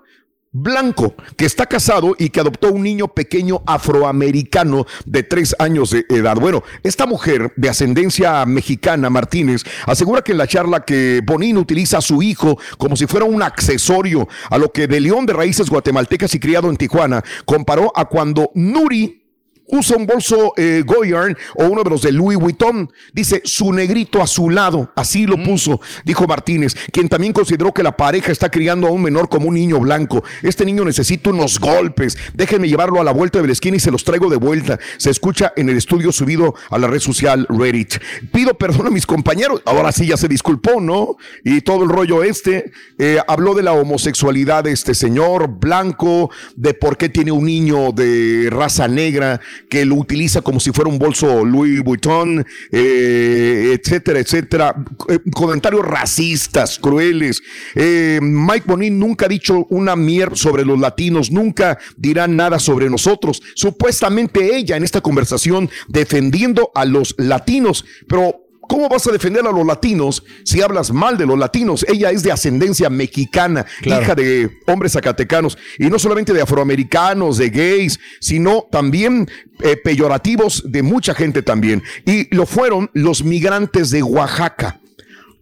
[0.62, 6.06] blanco que está casado y que adoptó un niño pequeño afroamericano de tres años de
[6.08, 6.36] edad.
[6.36, 11.98] Bueno, esta mujer de ascendencia mexicana, Martínez, asegura que en la charla que Bonín utiliza
[11.98, 15.68] a su hijo como si fuera un accesorio a lo que de León de raíces
[15.68, 19.25] guatemaltecas y criado en Tijuana, comparó a cuando Nuri
[19.68, 22.90] usa un bolso eh, Goyard o uno de los de Louis Vuitton.
[23.12, 27.82] Dice su negrito a su lado, así lo puso, dijo Martínez, quien también consideró que
[27.82, 30.22] la pareja está criando a un menor como un niño blanco.
[30.42, 32.16] Este niño necesita unos golpes.
[32.34, 34.78] Déjenme llevarlo a la vuelta de la esquina y se los traigo de vuelta.
[34.98, 37.94] Se escucha en el estudio subido a la red social Reddit.
[38.32, 39.62] Pido perdón a mis compañeros.
[39.64, 41.16] Ahora sí ya se disculpó, ¿no?
[41.44, 42.72] Y todo el rollo este.
[42.98, 47.92] eh, habló de la homosexualidad de este señor blanco, de por qué tiene un niño
[47.92, 54.20] de raza negra que lo utiliza como si fuera un bolso Louis Vuitton, eh, etcétera,
[54.20, 54.84] etcétera.
[55.08, 57.42] Eh, comentarios racistas, crueles.
[57.74, 62.88] Eh, Mike Bonin nunca ha dicho una mierda sobre los latinos, nunca dirá nada sobre
[62.90, 63.42] nosotros.
[63.54, 69.52] Supuestamente ella en esta conversación defendiendo a los latinos, pero ¿Cómo vas a defender a
[69.52, 71.84] los latinos si hablas mal de los latinos?
[71.88, 77.50] Ella es de ascendencia mexicana, hija de hombres zacatecanos, y no solamente de afroamericanos, de
[77.50, 79.28] gays, sino también
[79.60, 81.82] eh, peyorativos de mucha gente también.
[82.04, 84.80] Y lo fueron los migrantes de Oaxaca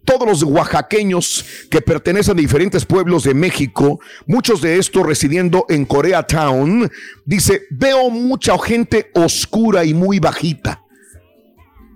[0.05, 5.85] todos los oaxaqueños que pertenecen a diferentes pueblos de México, muchos de estos residiendo en
[5.85, 6.89] Koreatown,
[7.25, 10.84] dice, veo mucha gente oscura y muy bajita.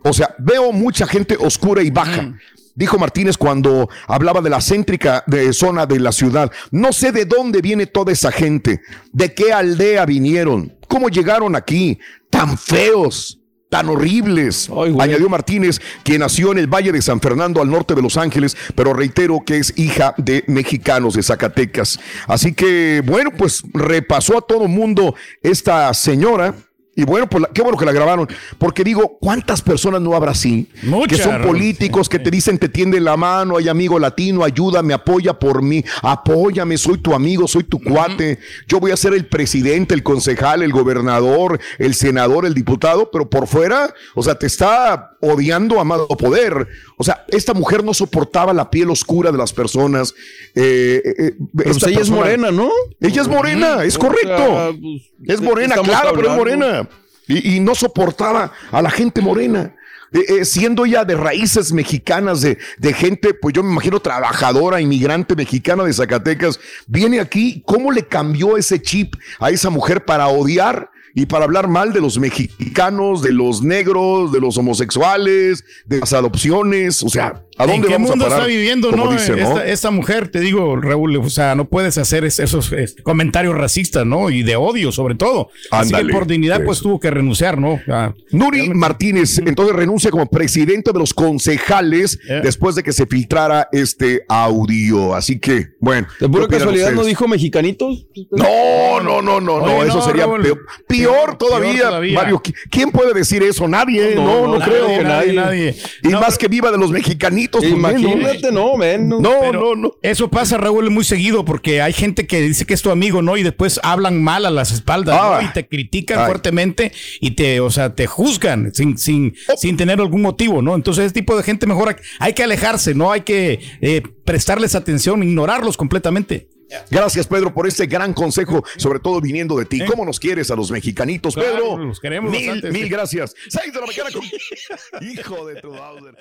[0.03, 2.33] O sea, veo mucha gente oscura y baja.
[2.75, 6.51] Dijo Martínez cuando hablaba de la céntrica de zona de la ciudad.
[6.71, 8.81] No sé de dónde viene toda esa gente,
[9.11, 14.69] de qué aldea vinieron, cómo llegaron aquí, tan feos, tan horribles.
[14.99, 18.55] Añadió Martínez, quien nació en el Valle de San Fernando al norte de Los Ángeles,
[18.75, 21.99] pero reitero que es hija de mexicanos de Zacatecas.
[22.27, 26.55] Así que, bueno, pues repasó a todo mundo esta señora
[26.99, 30.31] Y bueno, pues la- qué bueno que la grabaron, porque digo, ¿cuántas personas no habrá
[30.31, 30.67] así?
[30.83, 34.93] Muchas, que son políticos que te dicen, te tienden la mano, hay amigo latino, ayúdame,
[34.93, 39.27] apoya por mí, apóyame, soy tu amigo, soy tu cuate, yo voy a ser el
[39.27, 44.47] presidente, el concejal, el gobernador, el senador, el diputado, pero por fuera, o sea, te
[44.47, 46.67] está odiando amado poder.
[46.97, 50.13] O sea, esta mujer no soportaba la piel oscura de las personas.
[50.55, 52.69] eh, eh, eh, Pero esta pues ella es morena, ¿no?
[52.99, 54.75] Ella es morena, es O sea, correcto.
[54.81, 56.88] pues, Es ¿de morena, claro, pero es morena.
[57.29, 59.75] Y, no soportaba a la gente morena.
[60.11, 64.81] Eh, eh, siendo ella de raíces mexicanas, de, de gente, pues yo me imagino trabajadora,
[64.81, 70.27] inmigrante mexicana de Zacatecas, viene aquí, ¿cómo le cambió ese chip a esa mujer para
[70.27, 75.99] odiar y para hablar mal de los mexicanos, de los negros, de los homosexuales, de
[75.99, 77.03] las adopciones?
[77.03, 78.43] O sea, ¿a dónde ¿En qué vamos mundo a parar?
[78.43, 79.11] está viviendo, no?
[79.11, 79.47] dicen, ¿no?
[79.49, 82.71] Esta, esta mujer, te digo, Raúl, o sea, no puedes hacer es- esos
[83.03, 84.31] comentarios racistas, ¿no?
[84.31, 85.49] Y de odio, sobre todo.
[85.69, 87.79] Así que por dignidad, pues tuvo que renunciar, ¿no?
[87.87, 92.41] Ah, Nuri Martínez entonces renuncia como presidente de los concejales Eh.
[92.43, 95.13] después de que se filtrara este audio.
[95.13, 96.07] Así que, bueno.
[96.19, 98.05] De ¿qué pura casualidad no dijo mexicanitos.
[98.31, 100.41] No, no, no, no, no, eso no, sería Raúl.
[100.41, 102.13] peor, peor Peor, todavía, peor todavía.
[102.21, 102.41] Mario.
[102.41, 103.67] ¿qui- ¿Quién puede decir eso?
[103.67, 104.87] Nadie, no, no, No, no, creo.
[104.87, 105.75] nadie, nadie, nadie.
[106.03, 107.48] Y No, más que viva de los mexicanitos.
[107.61, 109.07] Imagínate, no, men.
[109.09, 109.19] No.
[109.19, 109.91] No, no, no.
[110.01, 113.37] Eso pasa, Raúl, muy seguido porque hay gente que dice que es tu amigo, ¿no?
[113.37, 115.39] Y después hablan mal a las espaldas, Ah.
[115.41, 115.47] ¿no?
[115.49, 116.25] Y te critican Ay.
[116.27, 120.75] fuertemente y te, o sea, te juzgan sin, sin, sin tener algún motivo, ¿no?
[120.75, 123.11] Entonces, ese tipo de gente mejor hay- hay que alejarse, ¿no?
[123.11, 126.49] Hay que eh, prestarles atención, ignorarlos completamente.
[126.91, 129.79] Gracias, Pedro, por este gran consejo, sobre todo viniendo de ti.
[129.85, 131.77] ¿Cómo nos quieres a los mexicanitos, Claro, Pedro?
[131.85, 132.89] los queremos mil, bastante, mil sí.
[132.89, 133.33] gracias.
[133.47, 134.21] Seis de la mañana con...
[135.09, 136.15] Hijo de tu Bowser.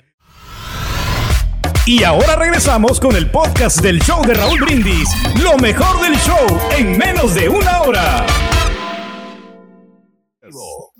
[1.88, 5.08] Y ahora regresamos con el podcast del show de Raúl Brindis.
[5.42, 6.36] Lo mejor del show
[6.76, 8.26] en menos de una hora.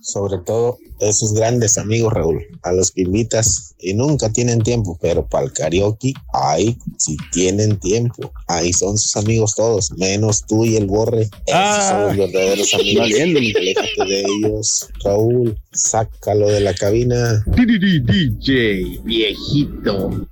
[0.01, 5.29] sobre todo esos grandes amigos, Raúl, a los que invitas y nunca tienen tiempo, pero
[5.29, 8.33] para el karaoke, ahí sí tienen tiempo.
[8.47, 11.25] Ahí son sus amigos todos, menos tú y el borre.
[11.25, 11.89] Esos Ah.
[11.91, 13.11] son los verdaderos amigos.
[13.13, 17.45] Aléjate de ellos, Raúl, sácalo de la cabina.
[17.47, 20.27] DJ, viejito.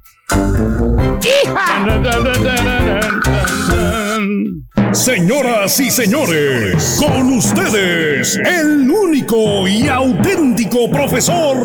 [4.93, 11.57] Señoras y señores, con ustedes, el único y auténtico profesor.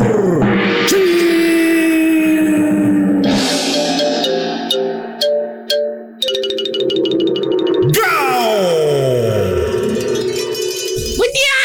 [11.16, 11.56] Buen día,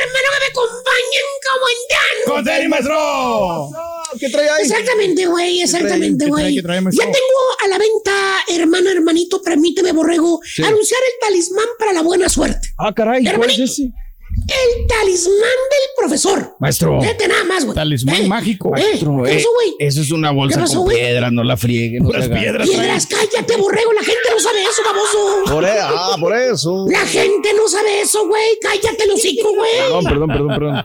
[0.00, 2.16] hermano, que me acompañen como andan.
[2.26, 3.81] ¡Con maestro!
[4.22, 4.62] ¿Qué trae ahí?
[4.62, 6.30] Exactamente, güey, exactamente, ¿Qué
[6.62, 6.96] trae, güey.
[6.96, 8.12] Ya tengo a la venta,
[8.54, 12.68] hermano, hermanito, permíteme, borrego, anunciar el talismán para la buena suerte.
[12.78, 13.90] Ah, caray, ¿cuál es ese?
[14.48, 16.56] El talismán del profesor.
[16.58, 17.00] Maestro.
[17.00, 17.74] Fíjate nada más, güey.
[17.74, 18.68] Talismán Eh, mágico.
[18.76, 19.74] eh, Maestro, ¿Qué eh, pasó, güey?
[19.78, 22.00] Eso es una bolsa ¿Qué pasó, con piedras, no la friegue.
[22.00, 22.28] No haga.
[22.38, 22.68] piedras.
[22.68, 25.52] Piedras, cállate, borrego, la gente no sabe eso, baboso.
[25.54, 26.86] Por e- ah, por eso.
[26.90, 28.58] La gente no sabe eso, güey.
[28.60, 29.70] Cállate el hocico, güey.
[29.78, 30.76] Perdón, perdón, perdón, perdón.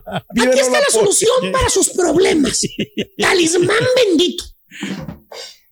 [0.50, 2.62] Aquí está la solución para sus problemas.
[3.18, 4.44] Talismán bendito.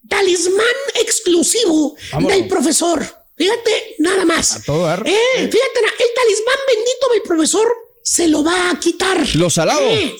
[0.08, 0.66] Talismán
[1.02, 2.38] exclusivo Vámonos.
[2.38, 3.06] del profesor.
[3.38, 4.56] Fíjate, nada más.
[4.56, 5.04] A todo dar.
[5.06, 7.68] Eh, fíjate, el talismán bendito del profesor
[8.02, 9.18] se lo va a quitar.
[9.36, 9.82] ¿Lo salado?
[9.82, 10.16] Eh,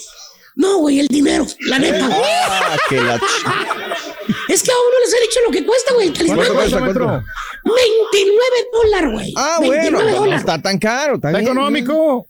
[0.56, 2.10] No, güey, el dinero, la neta.
[2.12, 3.26] Ah, que la ch-
[4.50, 6.38] Es que aún no les he dicho lo que cuesta, güey, el talismán.
[6.38, 6.70] ¿Cuánto güey.
[6.72, 7.24] cuesta, cuánto?
[7.64, 9.34] 29 dólares, güey.
[9.38, 10.40] Ah, 29 bueno, no dólares.
[10.42, 11.16] está tan caro.
[11.16, 11.52] Está Está bien.
[11.52, 12.28] económico.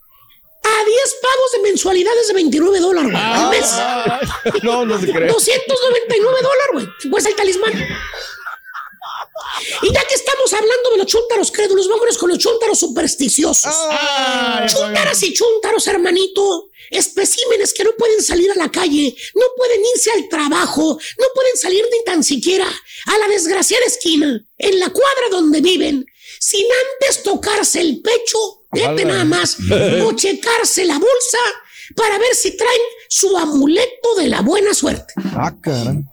[0.63, 3.23] A 10 pagos de mensualidades de 29 dólares, güey.
[3.23, 3.65] al mes.
[3.73, 4.19] Ah,
[4.63, 5.27] no, no se cree.
[5.27, 6.87] 299 dólares, güey.
[7.11, 7.73] Pues el talismán.
[9.81, 13.73] Y ya que estamos hablando de los chúntaros crédulos, vámonos con los chúntaros supersticiosos.
[13.89, 16.69] Ah, chúntaras y chúntaros, hermanito.
[16.91, 21.57] Especímenes que no pueden salir a la calle, no pueden irse al trabajo, no pueden
[21.57, 26.05] salir ni tan siquiera a la desgraciada esquina, en la cuadra donde viven,
[26.39, 28.37] sin antes tocarse el pecho,
[28.71, 29.57] fíjate nada más,
[30.03, 31.39] o checarse la bolsa
[31.95, 35.13] para ver si traen su amuleto de la buena suerte.
[35.17, 36.03] Ah, caray.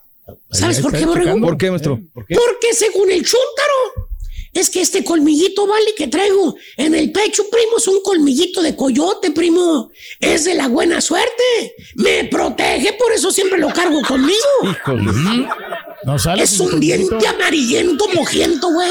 [0.52, 1.40] ¿Sabes por qué, borrego?
[1.40, 2.00] ¿Por qué, maestro?
[2.12, 2.34] ¿Por qué?
[2.34, 4.08] Porque según el chúntaro,
[4.52, 8.76] es que este colmillito, vale, que traigo en el pecho, primo, es un colmillito de
[8.76, 9.90] coyote, primo.
[10.20, 11.74] Es de la buena suerte.
[11.94, 14.38] Me protege, por eso siempre lo cargo conmigo.
[14.62, 15.10] Híjole.
[16.04, 16.42] No sale.
[16.42, 18.90] Es un diente amarillento, mojiento, güey.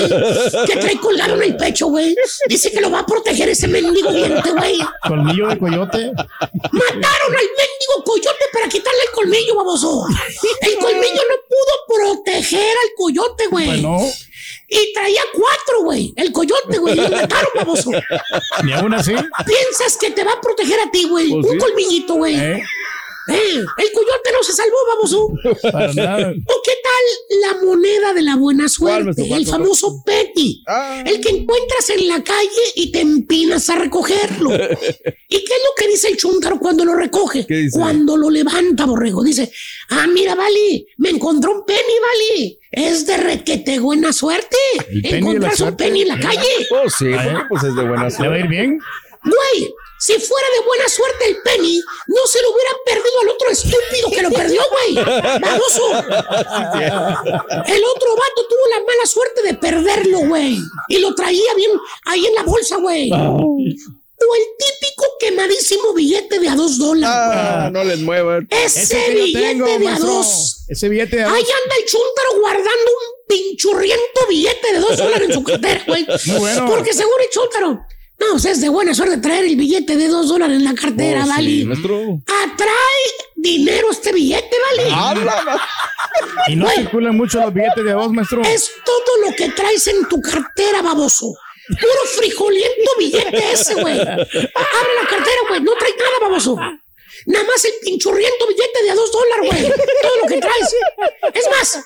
[0.66, 2.16] Que trae colgado en el pecho, güey.
[2.48, 4.78] Dice que lo va a proteger ese mendigo diente, güey.
[5.08, 6.12] Colmillo de coyote.
[6.16, 10.06] Mataron al mendigo coyote para quitarle el colmillo, baboso.
[10.62, 13.66] El colmillo no pudo proteger al coyote, güey.
[13.68, 13.98] Bueno,
[14.70, 16.14] Y traía cuatro, güey.
[16.16, 16.94] El coyote, güey.
[16.94, 17.92] Y lo mataron, baboso.
[18.64, 19.12] Ni aún así.
[19.46, 21.30] Piensas que te va a proteger a ti, güey.
[21.30, 21.58] Pues Un sí.
[21.58, 22.36] colmillito, güey.
[22.40, 22.64] ¿Eh?
[23.28, 25.30] Eh, el coyote no se salvó, baboso.
[25.72, 26.30] Para nada.
[26.32, 29.22] ¿O qué tal la moneda de la buena suerte?
[29.34, 30.64] el famoso penny.
[30.68, 31.04] Ah.
[31.06, 34.54] El que encuentras en la calle y te empinas a recogerlo.
[34.54, 37.46] ¿Y qué es lo que dice el chúntaro cuando lo recoge?
[37.46, 37.78] ¿Qué dice?
[37.80, 39.24] Cuando lo levanta, borrego.
[39.24, 39.52] Dice,
[39.90, 42.58] ah, mira, Vali, me encontró un penny, Vali.
[42.72, 44.58] Es de requete buena suerte.
[45.04, 45.84] Encontrarse un suerte.
[45.86, 46.48] penny en la calle.
[46.72, 47.12] Oh, sí,
[47.50, 48.40] pues es de buena ¿Le va a suerte.
[48.40, 48.80] ir bien?
[49.24, 49.74] Güey,
[50.04, 54.10] si fuera de buena suerte el penny, no se lo hubieran perdido al otro estúpido
[54.12, 54.96] que lo perdió, güey.
[55.40, 55.92] Baboso.
[57.68, 60.58] El otro vato tuvo la mala suerte de perderlo, güey.
[60.90, 61.72] Y lo traía bien
[62.06, 63.12] ahí en la bolsa, güey.
[63.12, 68.48] O el típico quemadísimo billete de a dos dólares, Ah, no les muevan.
[68.52, 70.66] Ese, Ese billete tengo, de a dos.
[70.68, 71.52] Ese billete de a Ahí dos.
[71.64, 76.06] anda el chúntaro guardando un pinchurriento billete de dos dólares en su cartera, güey.
[76.40, 76.68] Bueno.
[76.70, 77.86] Porque seguro el chúntaro.
[78.22, 80.74] No, o sea, es de buena suerte traer el billete de dos dólares en la
[80.76, 82.22] cartera, Oh.
[82.44, 83.06] Atrae
[83.36, 84.90] dinero este billete, ¿vale?
[84.92, 85.58] Ah,
[86.48, 86.78] Y no Güey.
[86.78, 88.42] circulan mucho los billetes de dos, maestro.
[88.44, 91.34] Es todo lo que traes en tu cartera, baboso.
[91.68, 94.00] Puro frijoliento billete ese, güey.
[94.00, 95.62] Abre la cartera, güey.
[95.62, 96.56] No trae nada, baboso.
[97.26, 99.88] Nada más el pinchurriento billete de a dos dólares, güey.
[100.02, 100.76] Todo lo que traes.
[101.34, 101.84] Es más,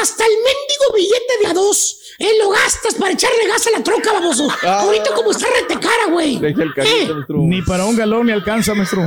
[0.00, 1.98] hasta el mendigo billete de a dos.
[2.18, 4.48] Eh, lo gastas para echarle gas a la troca, baboso.
[4.62, 4.80] Ah.
[4.82, 6.40] Ahorita como está retecara, güey.
[6.44, 7.08] Eh.
[7.28, 9.02] Ni para un galón ni alcanza, maestro.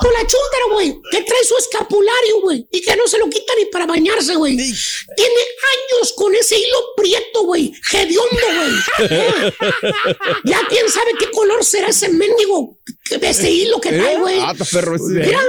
[0.00, 3.52] Con la chúntara, güey, que trae su escapulario, güey, y que no se lo quita
[3.58, 4.56] ni para bañarse, güey.
[4.56, 9.08] Tiene años con ese hilo prieto, güey, hediondo, güey.
[10.44, 12.78] ya quién sabe qué color será ese mendigo,
[13.20, 14.38] ese hilo que trae, güey.
[14.40, 14.52] Ah.
[15.10, 15.40] Mira,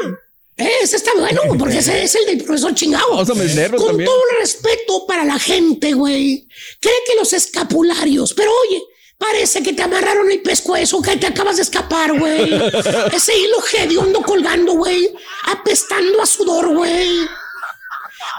[0.57, 3.09] ese está bueno, güey, porque ese es el del profesor chingado.
[3.09, 4.05] Con también.
[4.05, 6.47] todo el respeto para la gente, güey.
[6.79, 8.81] Cree que los escapularios, pero oye,
[9.17, 12.53] parece que te amarraron el pescuezo, que te acabas de escapar, güey.
[13.13, 15.13] Ese hilo hediondo colgando, güey.
[15.45, 17.27] Apestando a sudor, güey.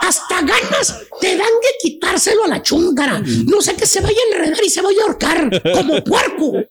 [0.00, 3.22] Hasta ganas te dan de quitárselo a la chúntara.
[3.46, 6.52] No sé que se vaya a enredar y se vaya a ahorcar como puerco.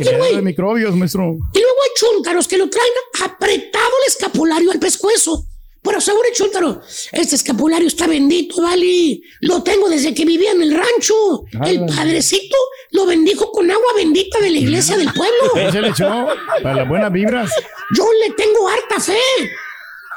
[0.00, 0.36] Oye, güey.
[0.36, 1.36] de microbios, maestro.
[1.54, 2.92] Y hay chúntaros que lo traen
[3.24, 5.46] apretado el escapulario al pescuezo.
[5.82, 6.80] Pero seguro, chúntaro,
[7.12, 9.20] este escapulario está bendito, ¿vale?
[9.42, 11.44] Lo tengo desde que vivía en el rancho.
[11.64, 12.56] El padrecito
[12.90, 15.52] lo bendijo con agua bendita de la iglesia del pueblo.
[15.72, 16.26] se le echó
[16.60, 17.50] para las buenas vibras.
[17.96, 19.18] Yo le tengo harta fe.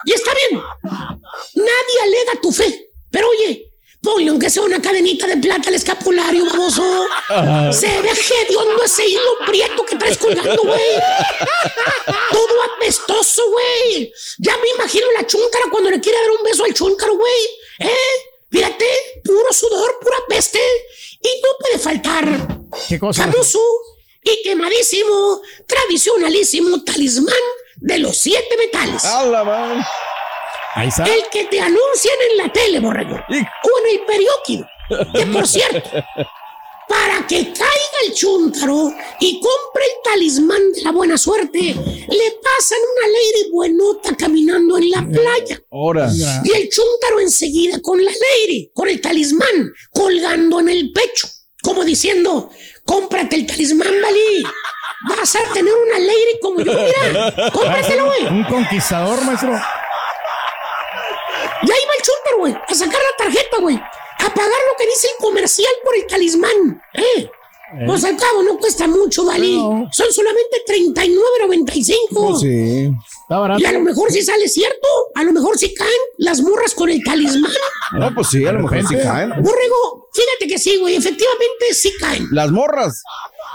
[0.06, 0.62] Y está bien.
[1.54, 2.90] Nadie alega tu fe.
[3.12, 3.69] Pero oye,
[4.02, 6.84] ponle aunque sea una cadenita de plata al escapulario, baboso.
[7.72, 10.82] Se ve hediondo ese hilo prieto que traes colgando, güey.
[12.32, 14.12] Todo apestoso, güey.
[14.40, 17.42] Ya me imagino la chúntara cuando le quiere dar un beso al chúntaro, güey.
[17.80, 17.90] ¿Eh?
[18.52, 18.86] Fíjate,
[19.24, 20.60] puro sudor, pura peste.
[21.22, 22.26] Y no puede faltar
[22.88, 23.24] ¿Qué cosa?
[23.30, 23.60] famoso
[24.24, 27.36] y quemadísimo, tradicionalísimo talismán
[27.78, 29.04] de los siete metales.
[29.06, 29.88] Ah, la ma-
[30.76, 31.04] Ahí está.
[31.04, 33.16] El que te anuncian en la tele, borrego.
[33.16, 34.70] O en el periódico.
[35.14, 35.90] Que por cierto,
[36.88, 42.80] para que caiga el chúntaro y compre el talismán de la buena suerte, le pasan
[42.98, 45.62] una lady buenota caminando en la playa.
[45.72, 46.10] Ahora.
[46.44, 51.28] Y el chúntaro enseguida con la lady, con el talismán, colgando en el pecho,
[51.62, 52.50] como diciendo,
[52.86, 54.44] cómprate el talismán, Valí.
[55.08, 57.52] Vas a tener una lady como yo, mira.
[57.54, 58.26] Cómpratelo, güey.
[58.26, 59.58] Un conquistador, maestro.
[61.70, 63.76] Y ahí va el chúntaro, güey, a sacar la tarjeta, güey.
[63.76, 67.30] A pagar lo que dice el comercial por el talismán, ¿eh?
[67.86, 69.56] Pues al cabo no cuesta mucho, Valí.
[69.56, 69.88] No.
[69.92, 72.40] Son solamente $39.95.
[72.40, 72.92] Sí.
[73.22, 73.62] Está barato.
[73.62, 74.88] Y a lo mejor sí sale cierto.
[75.14, 77.52] A lo mejor sí caen las morras con el talismán.
[77.92, 79.30] No, pues sí, a lo mejor sí caen.
[79.30, 80.96] Borrego, fíjate que sí, güey.
[80.96, 82.28] Efectivamente sí caen.
[82.32, 83.04] Las morras.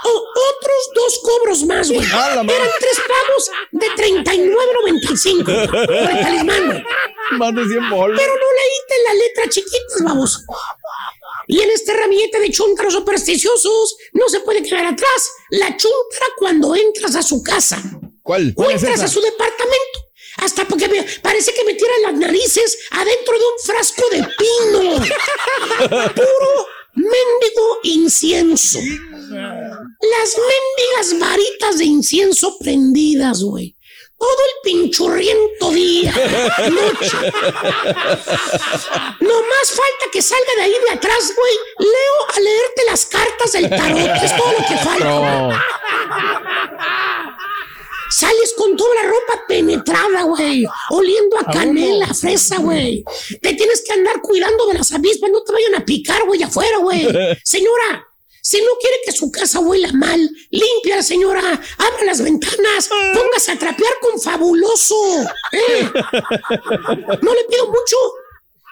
[0.05, 2.05] O- otros dos cobros más, güey.
[2.13, 2.31] Ah.
[2.33, 2.47] Eran
[2.79, 6.83] tres pagos de $39.95 por el talismán, güey.
[7.39, 8.19] Más de 100 bolas.
[8.19, 10.43] Pero no leíste la letra chiquitas, vamos.
[11.47, 15.31] Y en este ramillete de chúntaros supersticiosos no se puede quedar atrás.
[15.51, 17.77] La chúntara cuando entras a su casa
[18.23, 18.51] ¿Cuál?
[18.55, 19.99] o ¿Cuál es entras a su departamento.
[20.37, 24.99] Hasta porque me- parece que me tiran las narices adentro de un frasco de pino.
[26.15, 28.79] Puro mendigo incienso.
[28.79, 33.75] Las mendigas varitas de incienso prendidas, güey.
[34.17, 36.13] Todo el pinchurriento día,
[36.71, 37.17] noche.
[39.19, 41.53] No más falta que salga de ahí de atrás, güey.
[41.79, 44.23] Leo a leerte las cartas del tarot.
[44.23, 45.05] Es todo lo que falta.
[45.05, 45.51] No.
[48.09, 50.65] Sales con toda la ropa penetrada, güey.
[50.89, 53.03] Oliendo a canela, fresa, güey.
[53.41, 56.77] Te tienes que andar cuidando de las avispas, no te vayan a picar, güey, afuera,
[56.77, 57.07] güey.
[57.43, 58.07] Señora,
[58.45, 60.19] si no quiere que su casa huela mal,
[60.51, 61.41] limpia, señora,
[61.79, 64.95] abra las ventanas, póngase a trapear con fabuloso.
[65.51, 65.89] ¿eh?
[67.23, 67.97] No le pido mucho.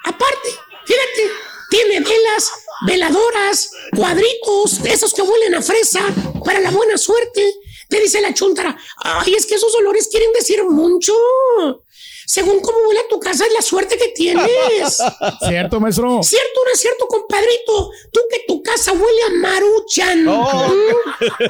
[0.05, 0.49] Aparte,
[0.85, 1.31] fíjate,
[1.71, 2.51] tiene velas,
[2.85, 6.01] veladoras, cuadritos, esos que huelen a fresa,
[6.45, 7.55] para la buena suerte.
[7.89, 11.13] Te dice la chuntara, ay, es que esos olores quieren decir mucho.
[12.25, 14.97] Según cómo huele a tu casa, es la suerte que tienes.
[15.47, 16.23] Cierto, maestro.
[16.23, 17.91] ¿Cierto no es cierto, compadrito?
[18.11, 20.27] Tú que tu casa huele a maruchan.
[20.27, 20.73] Oh.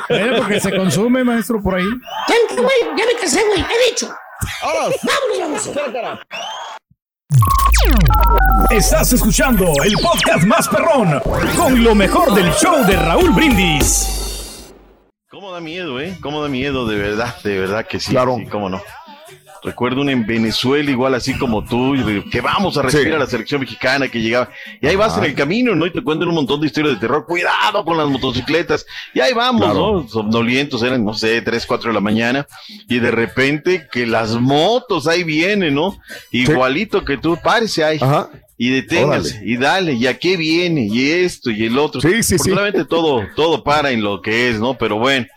[0.10, 0.38] ¿Mm?
[0.38, 1.86] Porque se consume, maestro, por ahí.
[2.28, 4.14] Ya, güey, ya me casé, güey, he dicho.
[4.62, 5.70] Vámonos, vamos.
[8.72, 11.20] Estás escuchando el podcast más perrón
[11.56, 14.23] con lo mejor del show de Raúl Brindis.
[15.34, 16.16] ¿Cómo da miedo, eh?
[16.22, 16.86] ¿Cómo da miedo?
[16.86, 18.12] De verdad, de verdad que sí.
[18.12, 18.36] Claro.
[18.38, 18.84] Sí, cómo no.
[19.64, 21.96] Recuerdo una en Venezuela, igual así como tú,
[22.30, 23.14] que vamos a recibir Sí.
[23.14, 24.50] a la selección mexicana que llegaba.
[24.80, 25.20] Y ahí vas Ah.
[25.20, 25.88] en el camino, ¿no?
[25.88, 27.26] Y te cuentan un montón de historias de terror.
[27.26, 28.86] Cuidado con las motocicletas.
[29.16, 30.02] Y ahí vamos, Claro.
[30.04, 30.08] ¿no?
[30.08, 32.46] Somnolientos, eran, no sé, 3, 4 de la mañana.
[32.88, 35.98] Y de repente que las motos ahí vienen, ¿no?
[36.32, 38.00] Igualito que tú, párese ahí.
[38.58, 42.00] Y deténgase, y dale, y a qué viene, y esto, y el otro.
[42.02, 44.78] Sí, sí, Afortunadamente todo, todo para en lo que es, ¿no?
[44.78, 45.28] Pero bueno.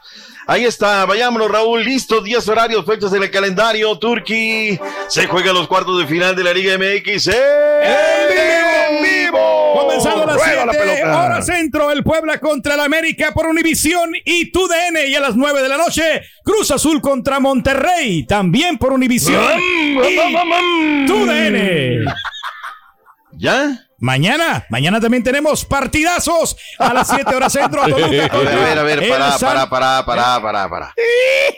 [0.48, 5.66] Ahí está, vayámonos Raúl, listo, días horarios, fechas en el calendario, Turquí, se juega los
[5.66, 10.86] cuartos de final de la Liga MX, en vivo, Comenzando a las Rueda la 7
[10.86, 11.24] pelota.
[11.24, 15.08] hora centro, el Puebla contra el América por Univisión y TUDN.
[15.08, 21.06] Y a las 9 de la noche, Cruz Azul contra Monterrey, también por Univisión y
[21.06, 22.04] TUDN.
[23.38, 23.86] ¿Ya?
[23.98, 27.82] Mañana, mañana también tenemos partidazos a las 7 horas centro.
[27.82, 30.94] A ver, Toluca a ver, a ver, para, para, para, para, para, para.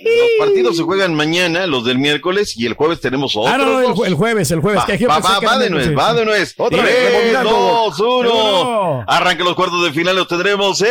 [0.01, 3.53] Los partidos se juegan mañana, los del miércoles, y el jueves tenemos otros.
[3.53, 4.83] Ah, no, no, el, jueves, el jueves.
[4.83, 6.55] Va, que va, va, va de nuez, va de nuez.
[6.57, 9.05] Otra vez, dos, uno.
[9.07, 10.89] Arranca los cuartos de final, los tendremos en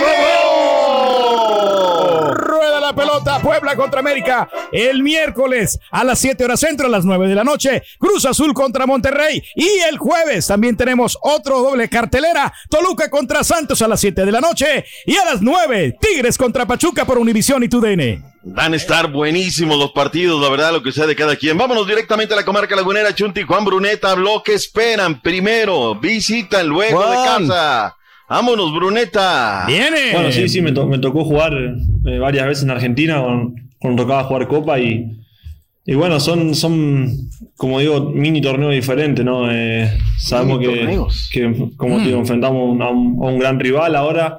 [0.00, 0.51] Rueda
[2.92, 4.48] la pelota, Puebla contra América.
[4.70, 8.52] El miércoles a las 7 horas centro, a las 9 de la noche, Cruz Azul
[8.52, 9.42] contra Monterrey.
[9.54, 14.32] Y el jueves también tenemos otro doble cartelera, Toluca contra Santos a las 7 de
[14.32, 14.84] la noche.
[15.06, 18.32] Y a las 9, Tigres contra Pachuca por Univisión y TUDN.
[18.44, 21.56] Van a estar buenísimos los partidos, la verdad, lo que sea de cada quien.
[21.56, 23.14] Vámonos directamente a la comarca lagunera.
[23.14, 25.22] Chunti Juan Bruneta, lo que esperan.
[25.22, 27.42] Primero, visitan, luego Juan.
[27.42, 27.96] de casa.
[28.32, 29.64] Vámonos, Bruneta.
[29.66, 30.12] Viene.
[30.14, 31.52] Bueno, sí, sí, me, to- me tocó jugar
[32.06, 35.18] eh, varias veces en Argentina con- cuando tocaba jugar Copa y,
[35.84, 37.10] y bueno, son, son,
[37.58, 39.52] como digo, mini torneos diferentes, ¿no?
[39.52, 39.86] Eh,
[40.18, 40.98] sabemos que,
[41.30, 42.06] que, como te Mm.
[42.06, 44.38] digo, enfrentamos a un, a un gran rival ahora.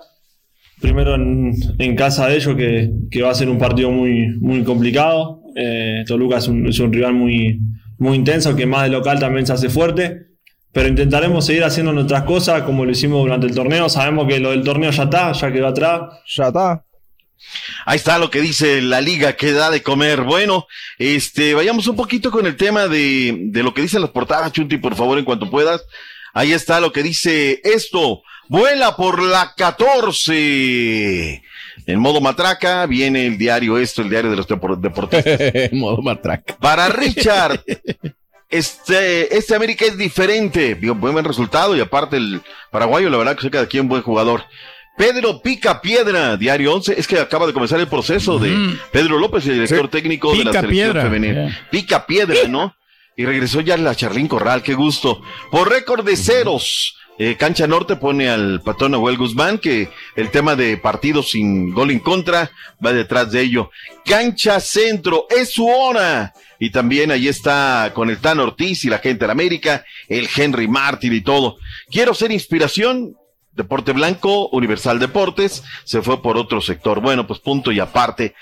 [0.82, 4.64] Primero en, en casa de ellos, que, que va a ser un partido muy, muy
[4.64, 5.42] complicado.
[5.56, 7.60] Eh, Toluca es un, es un rival muy,
[8.00, 10.33] muy intenso, que más de local también se hace fuerte.
[10.74, 13.88] Pero intentaremos seguir haciendo nuestras cosas como lo hicimos durante el torneo.
[13.90, 16.02] Sabemos que lo del torneo ya está, ya quedó atrás.
[16.36, 16.84] Ya está.
[17.86, 20.22] Ahí está lo que dice la liga que da de comer.
[20.22, 20.66] Bueno,
[20.98, 24.78] este, vayamos un poquito con el tema de, de lo que dicen las portadas, Chunti,
[24.78, 25.86] por favor, en cuanto puedas.
[26.34, 28.24] Ahí está lo que dice esto.
[28.50, 31.44] Vuela por la 14.
[31.86, 35.36] En modo matraca viene el diario esto, el diario de los depor- deportistas.
[35.54, 36.56] En modo matraca.
[36.58, 37.62] Para Richard,
[38.58, 40.76] este, este América es diferente.
[40.76, 42.42] Digo, buen resultado y aparte el
[42.72, 44.44] paraguayo, la verdad que se queda aquí un buen jugador.
[44.96, 49.46] Pedro Pica Piedra, Diario 11, es que acaba de comenzar el proceso de Pedro López,
[49.48, 51.02] el director técnico de la selección Piedra.
[51.02, 51.48] femenina.
[51.48, 51.68] Yeah.
[51.72, 52.76] Pica Piedra, ¿no?
[53.16, 55.22] Y regresó ya la Charlín Corral, qué gusto.
[55.52, 60.56] Por récord de ceros, eh, Cancha Norte pone al patrón Nahuel Guzmán, que el tema
[60.56, 62.52] de partidos sin gol en contra
[62.84, 63.70] va detrás de ello.
[64.04, 66.34] Cancha Centro, es su hora.
[66.60, 70.28] Y también ahí está con el Tan Ortiz y la gente de la América, el
[70.36, 71.58] Henry Martin y todo.
[71.90, 73.16] Quiero ser inspiración.
[73.52, 77.02] Deporte Blanco, Universal Deportes, se fue por otro sector.
[77.02, 78.34] Bueno, pues punto y aparte.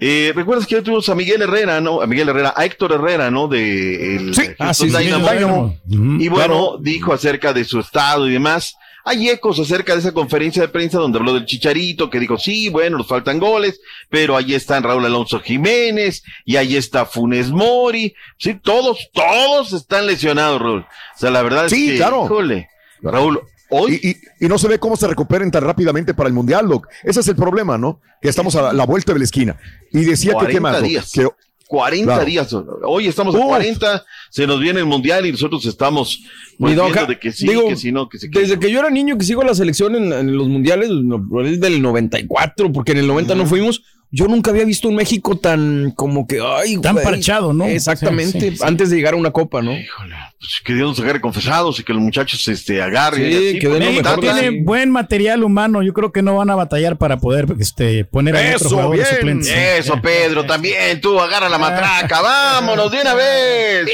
[0.00, 2.00] Eh, ¿Recuerdas que tuvimos a Miguel Herrera, no?
[2.00, 3.48] A Miguel Herrera, a Héctor Herrera, ¿no?
[3.48, 4.42] De el Sí.
[4.58, 5.76] Ah, sí, Dynamo.
[5.88, 8.74] Y bueno, dijo acerca de su estado y demás.
[9.04, 12.68] Hay ecos acerca de esa conferencia de prensa donde habló del Chicharito, que dijo, sí,
[12.68, 13.80] bueno, nos faltan goles,
[14.10, 18.14] pero ahí están Raúl Alonso Jiménez, y ahí está Funes Mori.
[18.36, 20.80] Sí, todos, todos están lesionados, Raúl.
[20.80, 22.24] O sea, la verdad Sí, es que, claro.
[22.26, 22.68] híjole,
[23.02, 23.40] Raúl,
[23.70, 24.00] hoy...
[24.02, 26.88] Y, y- y no se ve cómo se recuperen tan rápidamente para el Mundial, Doc.
[27.02, 28.00] Ese es el problema, ¿no?
[28.22, 29.56] Que estamos a la, la vuelta de la esquina.
[29.92, 31.12] Y decía que qué 40 más, días.
[31.12, 31.28] Que-
[31.68, 32.24] 40 Claro.
[32.24, 32.52] días.
[32.84, 33.44] Hoy estamos a Uf.
[33.46, 36.20] 40, se nos viene el Mundial y nosotros estamos
[36.58, 38.18] pues, Mi Doca, viendo de que sí, digo, que sí, no, que.
[38.28, 42.72] Desde que yo era niño que sigo la selección en, en los mundiales, del 94,
[42.72, 43.82] porque en el 90 no fuimos,
[44.12, 47.04] yo nunca había visto un México tan como que, ay, Tan güey.
[47.04, 47.64] parchado, ¿no?
[47.66, 48.62] Exactamente, Sí, sí, sí.
[48.64, 49.72] antes de llegar a una copa, ¿no?
[49.72, 53.30] Pues que Dios nos agarre confesados y que los muchachos este, agarren.
[53.30, 54.60] Sí, que México mejor de tiene sí.
[54.64, 55.82] buen material humano.
[55.82, 59.00] Yo creo que no van a batallar para poder este, poner a otros Eso, jugadores
[59.02, 59.16] bien.
[59.16, 59.54] suplentes.
[59.78, 63.86] Eso, Pedro, también tú agarra la matraca, vámonos de una vez.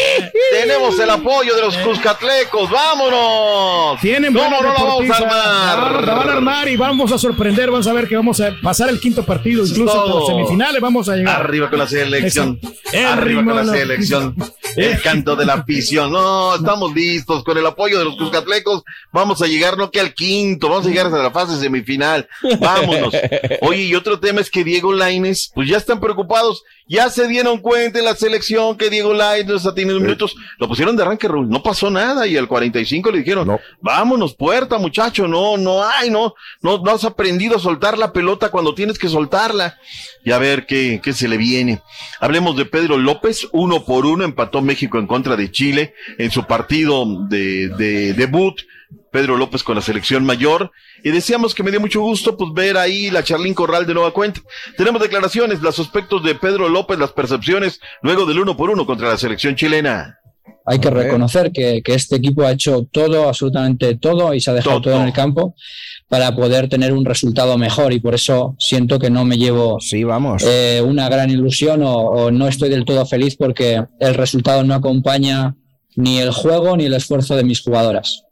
[0.53, 4.01] Tenemos el apoyo de los Cuscatlecos, vámonos.
[4.01, 6.05] Tienen ¿Cómo buenos no la vamos a armar?
[6.07, 7.71] La van a armar y vamos a sorprender.
[7.71, 9.67] Vamos a ver que vamos a pasar el quinto partido.
[9.67, 10.06] Incluso.
[10.11, 11.41] Por semifinales vamos a llegar.
[11.41, 12.59] Arriba con la selección.
[12.93, 14.35] El Arriba con la selección.
[14.77, 16.13] El canto de la afición.
[16.13, 17.45] No, estamos listos.
[17.45, 18.83] Con el apoyo de los Cuscatlecos
[19.13, 22.29] vamos a llegar no que al quinto, vamos a llegar hasta la fase semifinal.
[22.61, 23.15] Vámonos.
[23.63, 26.63] Oye, y otro tema es que Diego Laines, pues ya están preocupados.
[26.89, 30.37] Ya se dieron cuenta en la selección que Diego Laines está teniendo minutos.
[30.59, 31.49] Lo pusieron de arranque, Raúl.
[31.49, 32.27] No pasó nada.
[32.29, 35.27] Y al 45 le dijeron, vámonos, puerta, muchacho.
[35.27, 39.09] No, no hay, no, no, no has aprendido a soltar la pelota cuando tienes que
[39.09, 39.79] soltarla.
[40.25, 41.81] Y a ver qué, qué se le viene.
[42.21, 46.45] Hablemos de Pedro López, uno por uno, empató México en contra de Chile en su
[46.45, 48.61] partido de, de debut.
[49.11, 50.73] Pedro López con la selección mayor.
[51.03, 54.13] Y decíamos que me dio mucho gusto pues ver ahí la Charlín Corral de nueva
[54.13, 54.41] cuenta.
[54.77, 59.09] Tenemos declaraciones, los aspectos de Pedro López, las percepciones, luego del uno por uno contra
[59.09, 60.19] la selección chilena.
[60.65, 64.55] Hay que reconocer que, que este equipo ha hecho todo, absolutamente todo, y se ha
[64.55, 65.55] dejado todo, en el campo
[66.09, 67.93] para poder tener un resultado mejor.
[67.93, 70.43] Y por eso siento que no me llevo sí, vamos.
[70.47, 74.75] eh, una gran ilusión o, o no estoy del todo feliz porque el resultado no
[74.75, 75.55] acompaña
[75.95, 78.26] ni el juego ni el esfuerzo de mis jugadoras.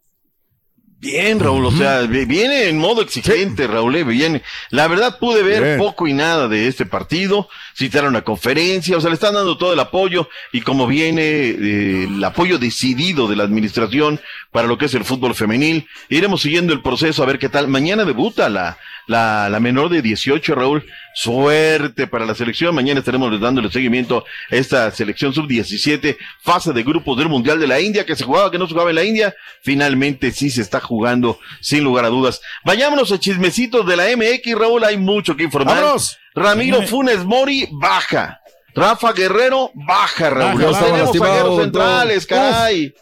[0.97, 4.41] Bien, Raúl, o sea, vi- viene en modo exigente, Raúl, viene.
[4.71, 5.77] La verdad pude ver Bien.
[5.77, 9.73] poco y nada de este partido, citaron una conferencia, o sea, le están dando todo
[9.73, 14.19] el apoyo y como viene eh, el apoyo decidido de la administración
[14.55, 17.67] para lo que es el fútbol femenil, iremos siguiendo el proceso a ver qué tal.
[17.67, 20.85] Mañana debuta la, la, la menor de 18, Raúl.
[21.13, 22.73] Suerte para la selección.
[22.73, 27.81] Mañana estaremos dándole seguimiento a esta selección sub-17, fase de grupos del Mundial de la
[27.81, 29.35] India, que se jugaba, que no se jugaba en la India.
[29.61, 32.39] Finalmente sí se está jugando, sin lugar a dudas.
[32.63, 34.85] Vayámonos a chismecitos de la MX, Raúl.
[34.85, 35.75] Hay mucho que informar.
[35.75, 36.17] ¡Vámonos!
[36.33, 38.39] Ramiro Funes Mori, baja.
[38.73, 40.61] Rafa Guerrero, baja, Raúl.
[40.61, 42.93] Baja, baja, tenemos centrales, caray.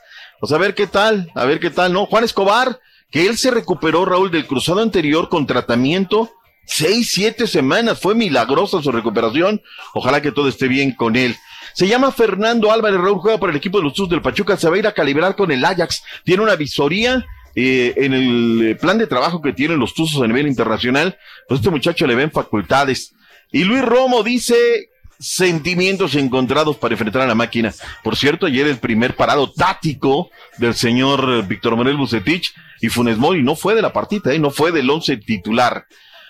[0.44, 2.06] Pues a ver qué tal, a ver qué tal, ¿no?
[2.06, 6.34] Juan Escobar, que él se recuperó, Raúl, del cruzado anterior con tratamiento.
[6.66, 9.62] Seis, siete semanas, fue milagrosa su recuperación.
[9.94, 11.38] Ojalá que todo esté bien con él.
[11.76, 14.68] Se llama Fernando Álvarez Raúl, juega por el equipo de los Tuzos del Pachuca, se
[14.68, 16.04] va a ir a calibrar con el Ajax.
[16.26, 17.26] Tiene una visoría
[17.56, 21.18] eh, en el eh, plan de trabajo que tienen los Tuzos a nivel internacional.
[21.48, 23.14] Pues este muchacho le ven facultades.
[23.50, 24.90] Y Luis Romo dice
[25.24, 27.74] sentimientos encontrados para enfrentar a la máquina.
[28.04, 33.42] Por cierto, ayer el primer parado táctico del señor Víctor Manuel Bucetich y Funes Mori
[33.42, 34.40] no fue de la partida, ¿eh?
[34.40, 35.86] no fue del once titular.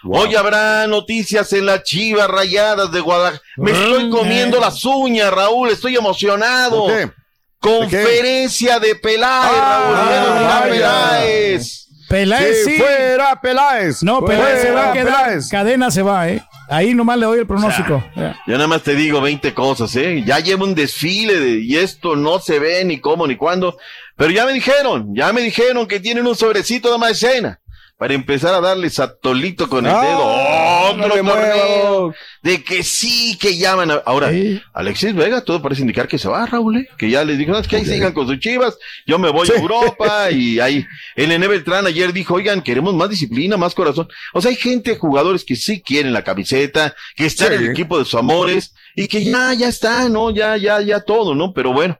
[0.05, 3.41] Hoy habrá noticias en las chivas rayadas de Guadalajara.
[3.55, 6.85] Me estoy comiendo las uñas, Raúl, estoy emocionado.
[6.85, 7.11] ¿Por qué?
[7.59, 9.95] Conferencia de Peláez, Raúl.
[9.97, 10.65] Ah.
[10.69, 11.82] Peláez.
[12.13, 12.77] Peláez Sí, sí.
[12.77, 14.03] fuera Peláez.
[14.03, 15.23] No, Peláez se va a Fuera quedar.
[15.25, 15.49] Peláez.
[15.49, 16.41] Cadena se va, ¿eh?
[16.69, 18.03] Ahí nomás le doy el pronóstico.
[18.15, 18.35] Ya.
[18.47, 20.23] Yo nada más te digo 20 cosas, ¿eh?
[20.25, 23.77] Ya llevo un desfile de, y esto no se ve ni cómo ni cuándo.
[24.15, 27.59] Pero ya me dijeron, ya me dijeron que tienen un sobrecito de maicena
[27.97, 30.17] para empezar a darles a Tolito con el Ah, dedo.
[30.19, 30.62] no
[30.93, 33.91] Otro torneo de que sí, que llaman.
[33.91, 34.31] a- Ahora,
[34.73, 36.87] Alexis Vega, todo parece indicar que se va, Raúl, ¿eh?
[36.97, 39.47] que ya les dijo, "No, es que ahí sigan con sus chivas, yo me voy
[39.49, 40.85] a Europa y ahí.
[41.15, 44.07] El Nene Beltrán ayer dijo, oigan, queremos más disciplina, más corazón.
[44.33, 47.53] O sea, hay gente, jugadores que sí quieren la camiseta, que están Sí.
[47.55, 50.31] en el equipo de sus amores y que ya, ya está, ¿no?
[50.31, 51.53] Ya, ya, ya todo, ¿no?
[51.53, 51.99] Pero bueno,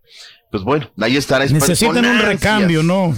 [0.51, 1.45] pues bueno, ahí estará.
[1.45, 3.15] Necesitan un recambio, ¿no?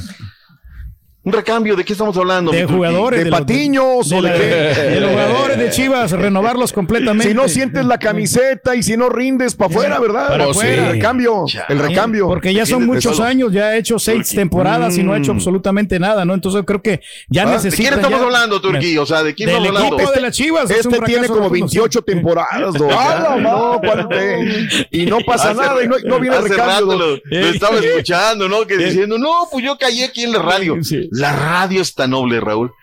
[1.25, 2.51] Un recambio, ¿de qué estamos hablando?
[2.51, 3.23] De jugadores.
[3.23, 4.45] ¿De los- Patiños de o de qué?
[4.91, 7.27] de los jugadores de Chivas, renovarlos completamente.
[7.29, 10.27] Si no sientes la camiseta y si no rindes para afuera, ¿verdad?
[10.27, 10.85] Para afuera.
[10.89, 12.27] El recambio, el recambio.
[12.27, 15.99] Porque ya son muchos años, ya ha hecho seis temporadas y no ha hecho absolutamente
[15.99, 16.35] nada, ¿no?
[16.35, 17.89] Entonces creo que ya Ah, ¿De necesita.
[17.89, 18.97] quién estamos hablando, Turquí?
[18.99, 19.95] O sea, ¿de quién Del estamos hablando?
[19.97, 20.69] equipo de las Chivas.
[20.69, 22.05] es Este un tiene como rotundo, 28 sí.
[22.05, 22.75] temporadas.
[22.97, 26.75] Ah, no, ¿cuál te- Y no pasa Hace- nada y no, no viene hace recambio.
[26.75, 28.65] rato lo, lo estaba escuchando, ¿no?
[28.67, 30.75] Que diciendo, no, pues yo caí aquí en la radio.
[31.15, 32.73] La radio es tan noble, Raúl.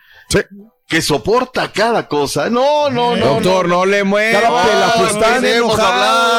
[0.92, 2.50] Que soporta cada cosa.
[2.50, 3.24] No, no, no.
[3.40, 4.62] Doctor, no le mueva.
[5.10, 5.88] Empecemos a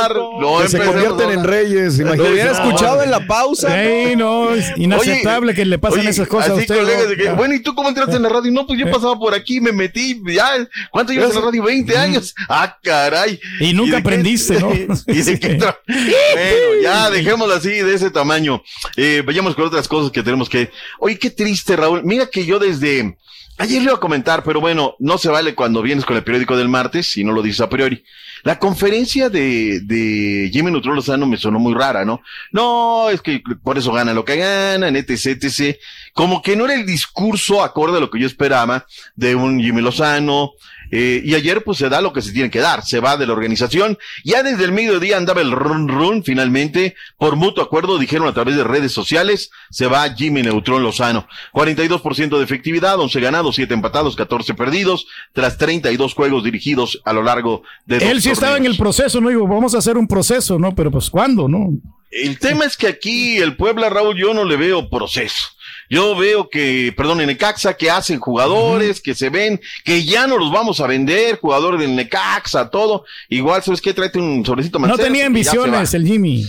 [0.03, 0.15] hablar.
[0.39, 2.31] No que se convierten en reyes, Lo imagínate.
[2.33, 3.69] hubiera escuchado en la pausa.
[3.69, 6.77] Sí, no, es inaceptable que le pasen Oye, esas cosas a usted.
[6.77, 7.35] colegas que, ¿no?
[7.35, 8.51] bueno, ¿y tú cómo entraste en la radio?
[8.51, 10.51] No, pues yo pasaba por aquí, me metí, ya,
[10.91, 11.63] ¿cuánto llevas en la radio?
[11.63, 12.35] 20 años.
[12.47, 13.39] Ah, caray.
[13.59, 14.71] Y nunca qué- aprendiste, ¿no?
[15.07, 18.61] ¿Y de qué tra- bueno, ya dejémoslo así, de ese tamaño.
[18.97, 20.69] Eh, vayamos con otras cosas que tenemos que.
[20.99, 22.03] Oye, qué triste, Raúl.
[22.03, 23.17] Mira que yo desde
[23.59, 26.57] Ayer le iba a comentar, pero bueno, no se vale cuando vienes con el periódico
[26.57, 28.03] del martes si no lo dices a priori.
[28.43, 32.21] La conferencia de, de Jimmy Neutron Lozano me sonó muy rara, ¿no?
[32.51, 35.77] No, es que por eso gana lo que ganan, etc, etc.
[36.13, 38.85] Como que no era el discurso acorde a lo que yo esperaba
[39.15, 40.53] de un Jimmy Lozano,
[40.95, 43.25] eh, y ayer pues se da lo que se tiene que dar, se va de
[43.25, 43.97] la organización.
[44.23, 48.55] Ya desde el mediodía andaba el run run, finalmente, por mutuo acuerdo, dijeron a través
[48.55, 51.27] de redes sociales, se va Jimmy Neutrón Lozano.
[51.51, 57.23] 42% de efectividad, 11 ganados, 7 empatados, 14 perdidos, tras 32 juegos dirigidos a lo
[57.23, 59.29] largo de Él sí estaba en el proceso, ¿no?
[59.29, 60.75] Digo, vamos a hacer un proceso, ¿no?
[60.75, 61.71] Pero pues ¿cuándo, no?
[62.11, 65.47] El tema es que aquí el Puebla, Raúl, yo no le veo proceso.
[65.93, 70.37] Yo veo que, perdón, en Necaxa, que hacen jugadores, que se ven, que ya no
[70.37, 73.05] los vamos a vender, jugadores del Necaxa, todo.
[73.29, 73.93] Igual, ¿sabes qué?
[73.93, 76.45] Tráete un sobrecito No tenía ambiciones el Jimmy.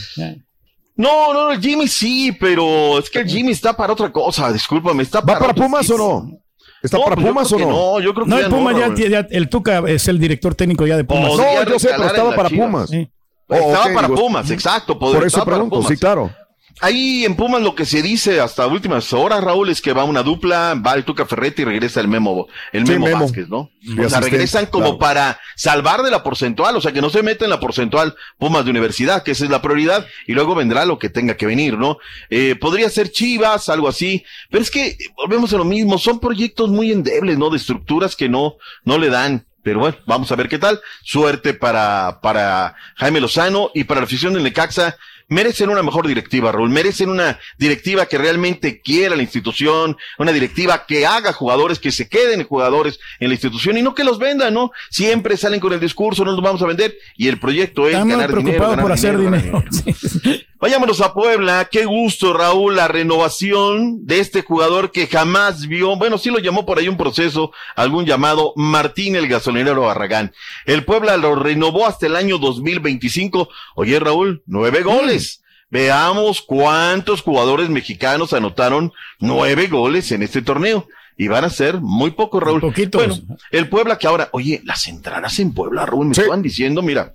[0.97, 5.03] No, no, el Jimmy sí, pero es que el Jimmy está para otra cosa, discúlpame,
[5.03, 6.39] está ¿Va para, Pumas o no?
[6.83, 7.69] ¿Está para pues Pumas o no?
[7.69, 9.09] No, yo creo que No, ya el Puma no, ya, Raúl.
[9.09, 11.37] ya- el Tuca es el director técnico ya de Pumas.
[11.37, 12.67] No, yo sé, pero recalar estaba en para las Chivas.
[12.71, 12.91] Pumas.
[12.91, 13.09] Sí.
[13.49, 14.99] Oh, estaba para digo, Pumas, exacto.
[14.99, 15.89] podría- Por eso estaba para pregunto, Pumas.
[15.91, 16.31] sí, claro.
[16.81, 20.23] Ahí en Pumas lo que se dice hasta últimas horas, Raúl, es que va una
[20.23, 23.21] dupla, va el Tuca Ferretti y regresa el Memo, el Sí, Memo, Memo.
[23.21, 23.71] Vázquez, ¿no?
[24.05, 24.99] O sea, regresan como claro.
[24.99, 28.65] para salvar de la porcentual, o sea, que no se mete en la porcentual Pumas
[28.65, 31.79] de universidad, que esa es la prioridad, y luego vendrá lo que tenga que venir,
[31.79, 31.99] ¿no?
[32.29, 36.19] Eh, podría ser Chivas, algo así, pero es que eh, volvemos a lo mismo, son
[36.19, 37.51] proyectos muy endebles, ¿no?
[37.51, 39.47] De estructuras que no, no le dan.
[39.63, 40.79] Pero bueno, vamos a ver qué tal.
[41.03, 44.99] Suerte para, para Jaime Lozano y para la afición del Necaxa.
[45.29, 46.71] Merecen una mejor directiva, Raúl.
[46.71, 52.09] Merecen una directiva que realmente quiera la institución, una directiva que haga jugadores, que se
[52.09, 54.71] queden jugadores en la institución y no que los vendan, ¿no?
[54.91, 58.13] Siempre salen con el discurso, no los vamos a vender y el proyecto es Estamos
[58.17, 58.77] ganar dinero.
[58.81, 59.65] por hacer ganar dinero.
[60.65, 61.69] Vayámonos a Puebla.
[61.71, 65.95] Qué gusto, Raúl, la renovación de este jugador que jamás vio.
[65.97, 70.33] Bueno, sí lo llamó por ahí un proceso, algún llamado Martín el gasolinero Barragán.
[70.65, 73.51] El Puebla lo renovó hasta el año 2025.
[73.75, 75.43] Oye, Raúl, nueve goles.
[75.69, 80.89] Veamos cuántos jugadores mexicanos anotaron nueve goles en este torneo.
[81.15, 82.63] Y van a ser muy pocos, Raúl.
[82.63, 83.21] Poquitos.
[83.21, 87.13] Bueno, el Puebla que ahora, oye, las entradas en Puebla, Raúl, me estaban diciendo, mira,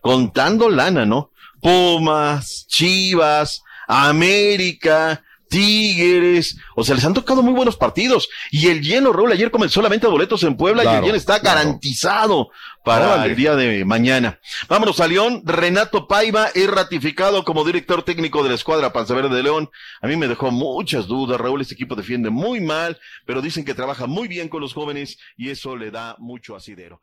[0.00, 1.31] contando lana, ¿no?
[1.62, 8.30] Pumas, Chivas, América, Tigres, o sea, les han tocado muy buenos partidos.
[8.50, 11.14] Y el lleno, Raúl, ayer comenzó la venta de boletos en Puebla y el lleno
[11.14, 11.58] está claro.
[11.58, 12.48] garantizado
[12.82, 13.30] para Órale.
[13.30, 14.40] el día de mañana.
[14.68, 15.42] Vámonos a León.
[15.44, 19.70] Renato Paiva es ratificado como director técnico de la escuadra Panza Verde de León.
[20.00, 21.38] A mí me dejó muchas dudas.
[21.38, 25.18] Raúl, este equipo defiende muy mal, pero dicen que trabaja muy bien con los jóvenes
[25.36, 27.02] y eso le da mucho asidero.